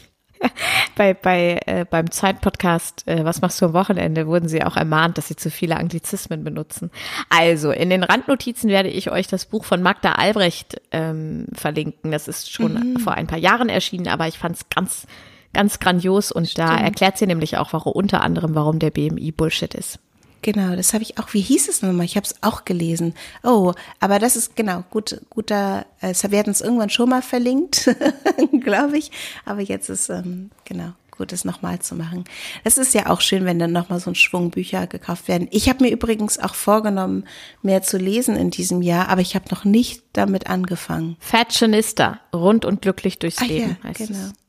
[0.97, 5.19] bei, bei, äh, beim Zeitpodcast, äh, was machst du am Wochenende, wurden sie auch ermahnt,
[5.19, 6.91] dass sie zu viele Anglizismen benutzen.
[7.29, 12.11] Also, in den Randnotizen werde ich euch das Buch von Magda Albrecht ähm, verlinken.
[12.11, 12.99] Das ist schon mhm.
[12.99, 15.07] vor ein paar Jahren erschienen, aber ich fand es ganz
[15.55, 16.69] Ganz grandios und Stimmt.
[16.69, 19.99] da erklärt sie nämlich auch, warum unter anderem, warum der BMI Bullshit ist.
[20.43, 21.33] Genau, das habe ich auch.
[21.33, 22.05] Wie hieß es nochmal?
[22.05, 23.15] Ich habe es auch gelesen.
[23.43, 25.87] Oh, aber das ist genau gut, guter.
[26.03, 27.89] Äh, wir hatten es irgendwann schon mal verlinkt,
[28.61, 29.11] glaube ich.
[29.47, 32.25] Aber jetzt ist ähm, genau gut, es nochmal zu machen.
[32.63, 35.49] Es ist ja auch schön, wenn dann nochmal so ein Schwung Bücher gekauft werden.
[35.51, 37.25] Ich habe mir übrigens auch vorgenommen,
[37.63, 41.17] mehr zu lesen in diesem Jahr, aber ich habe noch nicht damit angefangen.
[41.21, 44.19] Fashionista, rund und glücklich durchs Ach, Leben ja, heißt genau.
[44.27, 44.44] es.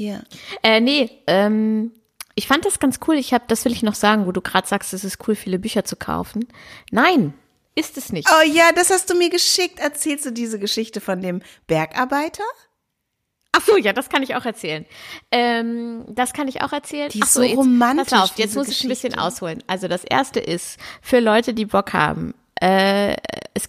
[0.00, 0.22] Ja.
[0.62, 1.92] Äh, nee, ähm,
[2.34, 3.16] ich fand das ganz cool.
[3.16, 5.58] Ich habe, das will ich noch sagen, wo du gerade sagst, es ist cool, viele
[5.58, 6.48] Bücher zu kaufen.
[6.90, 7.34] Nein,
[7.74, 8.26] ist es nicht.
[8.30, 9.78] Oh ja, das hast du mir geschickt.
[9.78, 12.44] Erzählst du diese Geschichte von dem Bergarbeiter?
[13.52, 14.86] Ach so, ja, das kann ich auch erzählen.
[15.30, 17.10] Ähm, das kann ich auch erzählen.
[17.10, 18.08] Die ist so, so romantisch.
[18.08, 18.86] Pass auf, jetzt muss Geschichte.
[18.86, 19.62] ich ein bisschen ausholen.
[19.66, 23.16] Also das erste ist für Leute, die Bock haben, äh,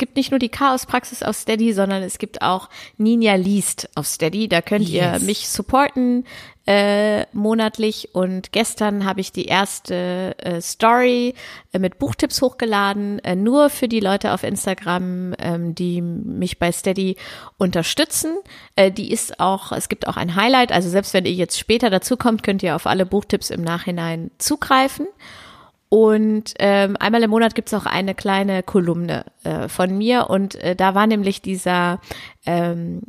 [0.02, 4.50] gibt nicht nur die Chaos-Praxis auf Steady, sondern es gibt auch Ninja Liest auf Steady.
[4.50, 5.22] Da könnt yes.
[5.22, 6.26] ihr mich supporten
[6.66, 8.16] äh, monatlich.
[8.16, 11.36] Und gestern habe ich die erste äh, Story
[11.72, 16.72] äh, mit Buchtipps hochgeladen, äh, nur für die Leute auf Instagram, ähm, die mich bei
[16.72, 17.16] Steady
[17.60, 18.38] unterstützen.
[18.76, 20.72] Äh, die ist auch, es gibt auch ein Highlight.
[20.72, 24.32] Also selbst wenn ihr jetzt später dazu kommt, könnt ihr auf alle Buchtipps im Nachhinein
[24.40, 25.06] zugreifen.
[25.94, 30.30] Und ähm, einmal im Monat gibt's auch eine kleine Kolumne äh, von mir.
[30.30, 32.00] Und äh, da war nämlich dieser
[32.46, 33.02] ähm,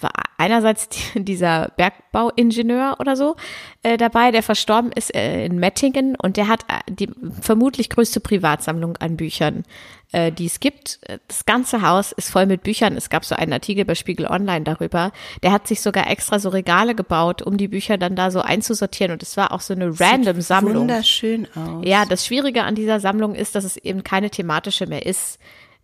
[0.00, 3.36] war einerseits dieser Bergbauingenieur oder so
[3.82, 8.20] äh, dabei, der verstorben ist äh, in Mettingen und der hat äh, die vermutlich größte
[8.20, 9.64] Privatsammlung an Büchern
[10.12, 11.00] äh, die es gibt.
[11.28, 12.96] Das ganze Haus ist voll mit Büchern.
[12.96, 15.12] Es gab so einen Artikel bei Spiegel Online darüber.
[15.42, 19.12] Der hat sich sogar extra so Regale gebaut, um die Bücher dann da so einzusortieren.
[19.12, 20.82] Und es war auch so eine random Sammlung.
[20.82, 21.84] Wunderschön aus.
[21.84, 25.38] Ja, das Schwierige an dieser Sammlung ist, dass es eben keine thematische mehr ist.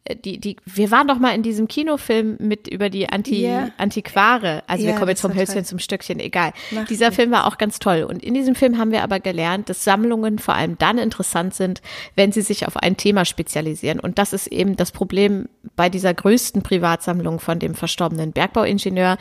[0.04, 3.70] Äh, die, die, wir waren doch mal in diesem Kinofilm mit über die Anti, yeah.
[3.78, 4.62] Antiquare.
[4.66, 6.52] Also yeah, wir kommen jetzt vom Hölzchen zum Stückchen, egal.
[6.70, 7.16] Mach Dieser nicht.
[7.16, 8.02] Film war auch ganz toll.
[8.02, 11.82] Und in diesem Film haben wir aber gelernt, dass Sammlungen vor allem dann interessant sind,
[12.16, 14.00] wenn sie sich auf ein Thema spezialisieren.
[14.00, 19.18] Und das ist eben das Problem bei dieser größten Privatsammlung von dem verstorbenen Bergbauingenieur.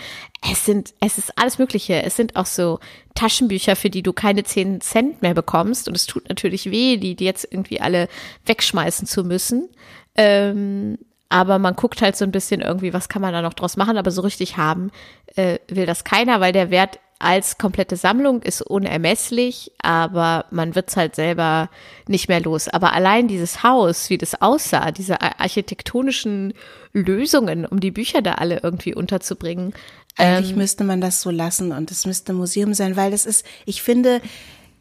[0.51, 2.01] Es sind, es ist alles Mögliche.
[2.01, 2.79] Es sind auch so
[3.13, 5.87] Taschenbücher, für die du keine zehn Cent mehr bekommst.
[5.87, 8.07] Und es tut natürlich weh, die, die jetzt irgendwie alle
[8.45, 9.69] wegschmeißen zu müssen.
[10.15, 10.97] Ähm,
[11.29, 13.97] aber man guckt halt so ein bisschen irgendwie, was kann man da noch draus machen,
[13.97, 14.91] aber so richtig haben
[15.35, 20.97] äh, will das keiner, weil der Wert als komplette Sammlung ist unermesslich, aber man wird's
[20.97, 21.69] halt selber
[22.07, 22.67] nicht mehr los.
[22.67, 26.53] Aber allein dieses Haus, wie das aussah, diese architektonischen
[26.93, 29.73] Lösungen, um die Bücher da alle irgendwie unterzubringen,
[30.17, 33.25] Eigentlich ähm, müsste man das so lassen und es müsste ein Museum sein, weil das
[33.25, 34.21] ist, ich finde,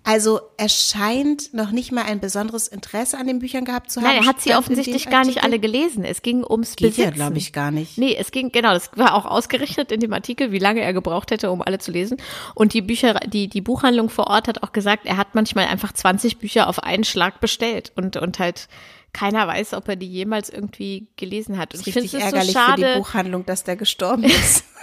[0.03, 4.09] also er scheint noch nicht mal ein besonderes Interesse an den Büchern gehabt zu haben.
[4.09, 6.05] Nein, er hat sie offensichtlich gar nicht alle gelesen.
[6.05, 7.03] Es ging ums Geht Besitzen.
[7.03, 7.98] ja, glaube ich, gar nicht.
[7.98, 11.30] Nee, es ging, genau, das war auch ausgerichtet in dem Artikel, wie lange er gebraucht
[11.30, 12.16] hätte, um alle zu lesen.
[12.55, 15.92] Und die Bücher, die, die Buchhandlung vor Ort hat auch gesagt, er hat manchmal einfach
[15.92, 18.68] 20 Bücher auf einen Schlag bestellt und, und halt
[19.12, 21.74] keiner weiß, ob er die jemals irgendwie gelesen hat.
[21.74, 24.64] Und das ist ich richtig ärgerlich so schade, für die Buchhandlung, dass der gestorben ist.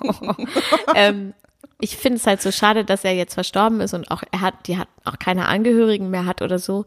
[0.94, 1.34] ähm,
[1.80, 4.66] ich finde es halt so schade, dass er jetzt verstorben ist und auch er hat,
[4.66, 6.86] die hat auch keine Angehörigen mehr hat oder so.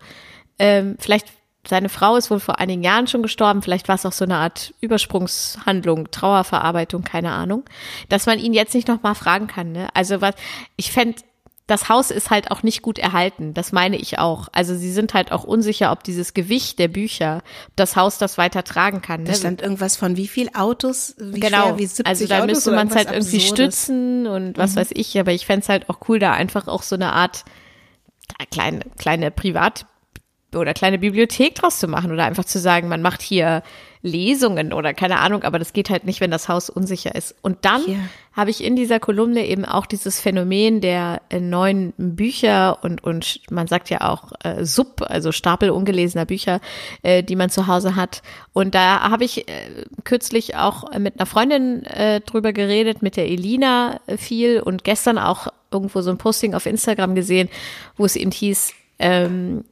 [0.60, 1.28] Ähm, vielleicht
[1.68, 3.62] seine Frau ist wohl vor einigen Jahren schon gestorben.
[3.62, 7.64] Vielleicht war es auch so eine Art Übersprungshandlung, Trauerverarbeitung, keine Ahnung,
[8.10, 9.72] dass man ihn jetzt nicht noch mal fragen kann.
[9.72, 9.88] Ne?
[9.94, 10.36] Also was
[10.76, 11.22] ich fände
[11.68, 13.54] das Haus ist halt auch nicht gut erhalten.
[13.54, 14.50] Das meine ich auch.
[14.52, 17.44] Also sie sind halt auch unsicher, ob dieses Gewicht der Bücher
[17.76, 19.24] das Haus das weiter tragen kann.
[19.24, 19.30] Ne?
[19.30, 21.64] Da stand irgendwas von wie viel Autos, wie genau.
[21.64, 23.34] schwer, wie 70 Also da Autos müsste man es halt Absurdes.
[23.34, 24.76] irgendwie stützen und was mhm.
[24.78, 25.18] weiß ich.
[25.20, 27.46] Aber ich fände es halt auch cool, da einfach auch so eine Art
[28.50, 29.86] kleine, kleine Privat-
[30.54, 33.64] oder kleine Bibliothek draus zu machen oder einfach zu sagen, man macht hier
[34.04, 37.36] Lesungen oder keine Ahnung, aber das geht halt nicht, wenn das Haus unsicher ist.
[37.42, 38.00] Und dann yeah.
[38.34, 43.42] habe ich in dieser Kolumne eben auch dieses Phänomen der äh, neuen Bücher und, und
[43.52, 46.62] man sagt ja auch äh, Sub, also Stapel ungelesener Bücher,
[47.04, 48.24] äh, die man zu Hause hat.
[48.54, 53.28] Und da habe ich äh, kürzlich auch mit einer Freundin äh, drüber geredet, mit der
[53.28, 57.50] Elina äh, viel und gestern auch irgendwo so ein Posting auf Instagram gesehen,
[57.98, 59.64] wo es eben hieß, ähm,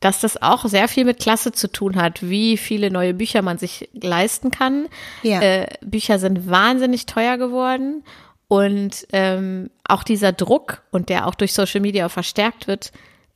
[0.00, 3.58] dass das auch sehr viel mit Klasse zu tun hat, wie viele neue Bücher man
[3.58, 4.88] sich leisten kann.
[5.22, 5.40] Ja.
[5.40, 8.04] Äh, Bücher sind wahnsinnig teuer geworden
[8.48, 12.92] und ähm, auch dieser Druck und der auch durch Social Media verstärkt wird,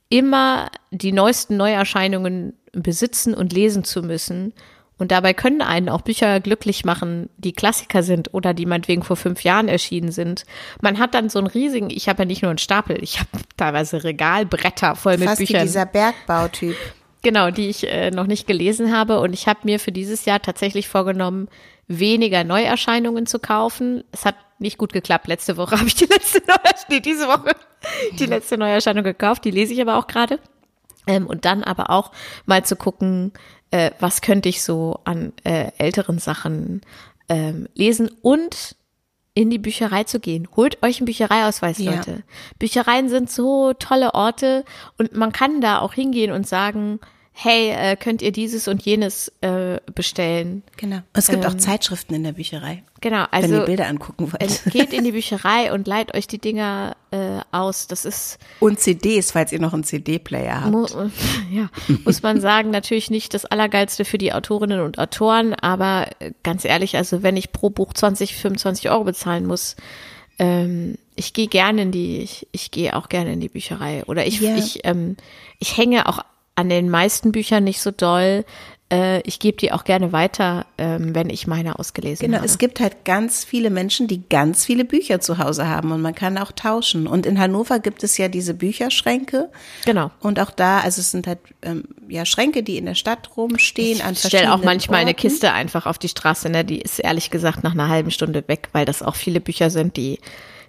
[0.08, 4.52] immer die neuesten Neuerscheinungen besitzen und lesen zu müssen
[5.00, 9.16] und dabei können einen auch Bücher glücklich machen, die Klassiker sind oder die meinetwegen vor
[9.16, 10.44] fünf Jahren erschienen sind.
[10.82, 13.30] Man hat dann so einen riesigen, ich habe ja nicht nur einen Stapel, ich habe
[13.56, 15.62] teilweise Regalbretter voll mit Fast Büchern.
[15.62, 16.76] Wie dieser Bergbautyp.
[17.22, 19.20] Genau, die ich äh, noch nicht gelesen habe.
[19.20, 21.48] Und ich habe mir für dieses Jahr tatsächlich vorgenommen,
[21.88, 24.04] weniger Neuerscheinungen zu kaufen.
[24.12, 25.28] Es hat nicht gut geklappt.
[25.28, 27.56] Letzte Woche habe ich die letzte Neuerscheinung, nee, diese Woche
[28.18, 29.46] die letzte Neuerscheinung gekauft.
[29.46, 30.38] Die lese ich aber auch gerade.
[31.06, 32.12] Ähm, und dann aber auch
[32.44, 33.32] mal zu gucken,
[33.70, 36.82] äh, was könnte ich so an äh, älteren Sachen
[37.28, 38.76] ähm, lesen und
[39.34, 40.48] in die Bücherei zu gehen.
[40.56, 41.92] Holt euch einen Büchereiausweis, ja.
[41.92, 42.24] Leute.
[42.58, 44.64] Büchereien sind so tolle Orte
[44.98, 46.98] und man kann da auch hingehen und sagen,
[47.32, 50.62] hey, äh, könnt ihr dieses und jenes äh, bestellen.
[50.76, 50.98] Genau.
[51.12, 52.82] Es gibt ähm, auch Zeitschriften in der Bücherei.
[53.00, 54.62] Genau, also wenn ihr Bilder angucken wollt.
[54.70, 57.86] geht in die Bücherei und leiht euch die Dinger äh, aus.
[57.86, 60.72] Das ist und CDs, falls ihr noch einen CD-Player habt.
[60.72, 60.86] Mu
[61.50, 61.70] ja,
[62.04, 66.66] muss man sagen, natürlich nicht das allergeilste für die Autorinnen und Autoren, aber äh, ganz
[66.66, 69.76] ehrlich, also wenn ich pro Buch 20, 25 Euro bezahlen muss,
[70.38, 74.26] ähm, ich gehe gerne in die, ich, ich gehe auch gerne in die Bücherei oder
[74.26, 74.56] ich, yeah.
[74.56, 75.16] ich, ähm,
[75.58, 76.24] ich hänge auch
[76.60, 78.44] an den meisten Büchern nicht so doll.
[78.92, 82.46] Äh, ich gebe die auch gerne weiter, ähm, wenn ich meine ausgelesen genau, habe.
[82.46, 86.02] Genau, es gibt halt ganz viele Menschen, die ganz viele Bücher zu Hause haben und
[86.02, 87.06] man kann auch tauschen.
[87.06, 89.48] Und in Hannover gibt es ja diese Bücherschränke.
[89.86, 90.10] Genau.
[90.20, 93.98] Und auch da, also es sind halt ähm, ja Schränke, die in der Stadt rumstehen.
[93.98, 95.08] Ich an stelle auch manchmal Orten.
[95.08, 96.64] eine Kiste einfach auf die Straße, ne?
[96.64, 99.96] Die ist ehrlich gesagt nach einer halben Stunde weg, weil das auch viele Bücher sind,
[99.96, 100.18] die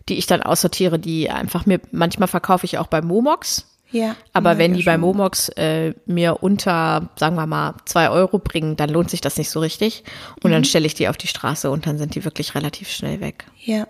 [0.09, 3.67] die ich dann aussortiere, die einfach mir, manchmal verkaufe ich auch bei Momox.
[3.91, 4.15] Ja.
[4.33, 8.89] Aber wenn die bei Momox äh, mir unter, sagen wir mal, zwei Euro bringen, dann
[8.89, 10.03] lohnt sich das nicht so richtig.
[10.43, 10.55] Und mhm.
[10.55, 13.45] dann stelle ich die auf die Straße und dann sind die wirklich relativ schnell weg.
[13.59, 13.87] Ja.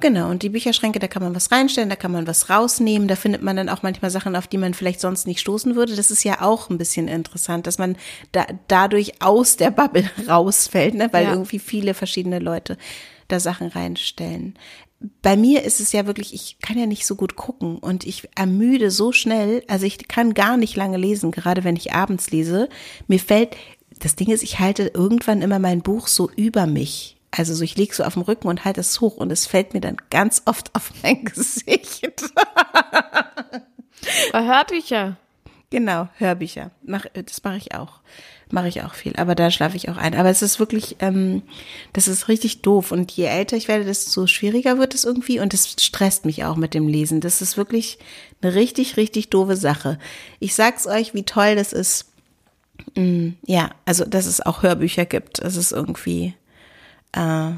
[0.00, 3.14] Genau, und die Bücherschränke, da kann man was reinstellen, da kann man was rausnehmen, da
[3.14, 5.94] findet man dann auch manchmal Sachen, auf die man vielleicht sonst nicht stoßen würde.
[5.94, 7.96] Das ist ja auch ein bisschen interessant, dass man
[8.32, 11.08] da, dadurch aus der Bubble rausfällt, ne?
[11.12, 11.30] weil ja.
[11.30, 12.76] irgendwie viele verschiedene Leute
[13.28, 14.58] da Sachen reinstellen
[15.22, 18.28] bei mir ist es ja wirklich, ich kann ja nicht so gut gucken und ich
[18.34, 22.68] ermüde so schnell, also ich kann gar nicht lange lesen, gerade wenn ich abends lese.
[23.06, 23.56] Mir fällt,
[23.98, 27.16] das Ding ist, ich halte irgendwann immer mein Buch so über mich.
[27.30, 29.74] Also so, ich liege so auf dem Rücken und halte es hoch und es fällt
[29.74, 32.32] mir dann ganz oft auf mein Gesicht.
[34.32, 35.16] Bei Hörbücher.
[35.70, 36.70] Genau, Hörbücher.
[36.82, 38.00] Das mache ich auch
[38.50, 39.14] mache ich auch viel.
[39.16, 40.14] Aber da schlafe ich auch ein.
[40.14, 41.42] Aber es ist wirklich, ähm,
[41.92, 42.92] das ist richtig doof.
[42.92, 45.40] Und je älter ich werde, desto schwieriger wird es irgendwie.
[45.40, 47.20] Und es stresst mich auch mit dem Lesen.
[47.20, 47.98] Das ist wirklich
[48.42, 49.98] eine richtig, richtig doofe Sache.
[50.40, 52.06] Ich sag's euch, wie toll das ist.
[52.96, 55.42] Mm, ja, also dass es auch Hörbücher gibt.
[55.42, 56.34] Das ist irgendwie
[57.12, 57.52] äh,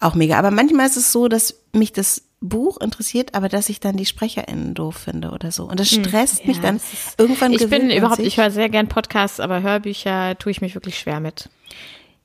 [0.00, 0.38] auch mega.
[0.38, 4.06] Aber manchmal ist es so, dass mich das Buch interessiert, aber dass ich dann die
[4.06, 5.64] SprecherInnen doof finde oder so.
[5.64, 6.80] Und das hm, stresst ja, mich dann
[7.18, 7.52] irgendwann.
[7.52, 11.20] Ich bin überhaupt, ich höre sehr gern Podcasts, aber Hörbücher tue ich mich wirklich schwer
[11.20, 11.50] mit.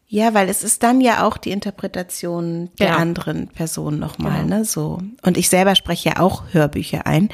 [0.08, 3.00] Ja, weil es ist dann ja auch die Interpretation der Genau.
[3.00, 4.58] anderen Person nochmal, Genau.
[4.58, 4.66] ne?
[4.66, 5.02] So.
[5.24, 7.30] Und ich selber spreche ja auch Hörbücher ein.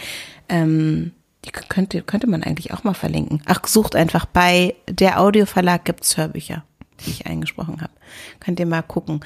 [0.50, 1.12] Ähm,
[1.46, 3.42] die könnte, könnte man eigentlich auch mal verlinken.
[3.46, 6.64] Ach, sucht einfach bei der Audioverlag gibt's Hörbücher,
[7.06, 7.92] die ich eingesprochen habe.
[8.40, 9.22] Könnt ihr mal gucken.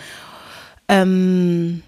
[0.87, 1.83] Ähm,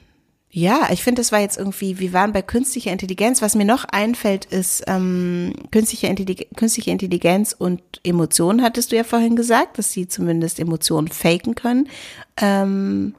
[0.49, 3.41] ja, ich finde, es war jetzt irgendwie, wir waren bei künstlicher Intelligenz.
[3.41, 9.03] Was mir noch einfällt, ist ähm, künstliche, Intellig künstliche Intelligenz und Emotionen, hattest du ja
[9.03, 11.89] vorhin gesagt, dass sie zumindest Emotionen faken können.
[12.37, 13.13] Ähm,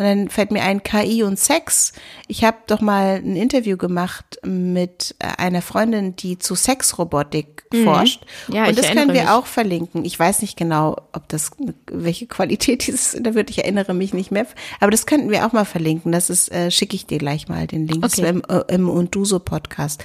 [0.00, 1.92] und dann fällt mir ein KI und Sex.
[2.26, 8.24] Ich habe doch mal ein Interview gemacht mit äh, einer Freundin, die zu Sexrobotik forscht.
[8.48, 8.54] Mhm.
[8.54, 9.30] Ja, und das können wir mich.
[9.30, 10.06] auch verlinken.
[10.06, 11.50] Ich weiß nicht genau, ob das
[11.90, 14.46] welche Qualität dieses Interview, ich erinnere mich nicht mehr.
[14.80, 16.12] Aber das könnten wir auch mal verlinken.
[16.12, 18.26] Das ist äh, schicke ich dir gleich mal den Link Okay.
[18.26, 20.02] im, äh, im und du so Podcast.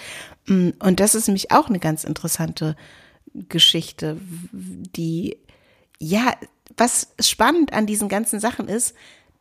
[0.48, 2.76] Mm, Und das ist nämlich auch eine ganz interessante
[3.34, 4.18] Geschichte,
[4.52, 5.38] die
[6.00, 6.34] ja,
[6.76, 8.94] was spannend an diesen ganzen Sachen ist,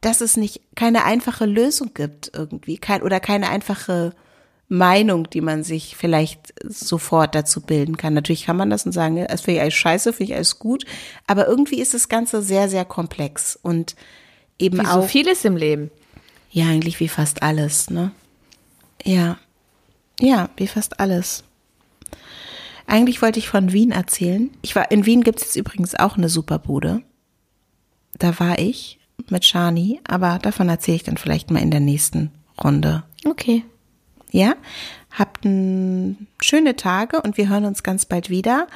[0.05, 4.13] dass es nicht keine einfache Lösung gibt irgendwie, kein oder keine einfache
[4.69, 8.13] Meinung, die man sich vielleicht sofort dazu bilden kann.
[8.15, 10.85] Natürlich kann man das und sagen, das finde ich alles scheiße, finde ich alles gut,
[11.27, 13.95] aber irgendwie ist das Ganze sehr, sehr komplex und
[14.59, 15.91] eben Wie auch so vieles im Leben.
[16.51, 18.13] ja, eigentlich wie fast alles, ne?
[19.05, 19.39] Ja.
[20.21, 21.45] Ja, wie fast alles.
[22.87, 24.51] Eigentlich wollte ich von Wien erzählen.
[24.63, 27.03] Ich war, in Wien gibt es jetzt übrigens auch eine Superbude.
[28.19, 28.99] Da war ich
[29.29, 32.31] mit Shani, aber davon erzähle ich dann vielleicht mal in der nächsten
[32.62, 33.03] Runde.
[33.25, 33.65] Okay.
[34.31, 34.55] Ja?
[35.11, 38.67] Habt schöne Tage und wir hören uns ganz bald wieder.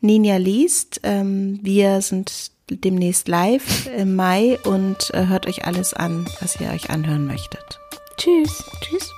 [0.00, 1.00] Ninja liest.
[1.02, 6.70] Ähm, wir sind demnächst live im Mai und äh, hört euch alles an, was ihr
[6.70, 7.78] euch anhören möchtet.
[8.16, 8.64] Tschüss.
[8.80, 9.10] Tschüss.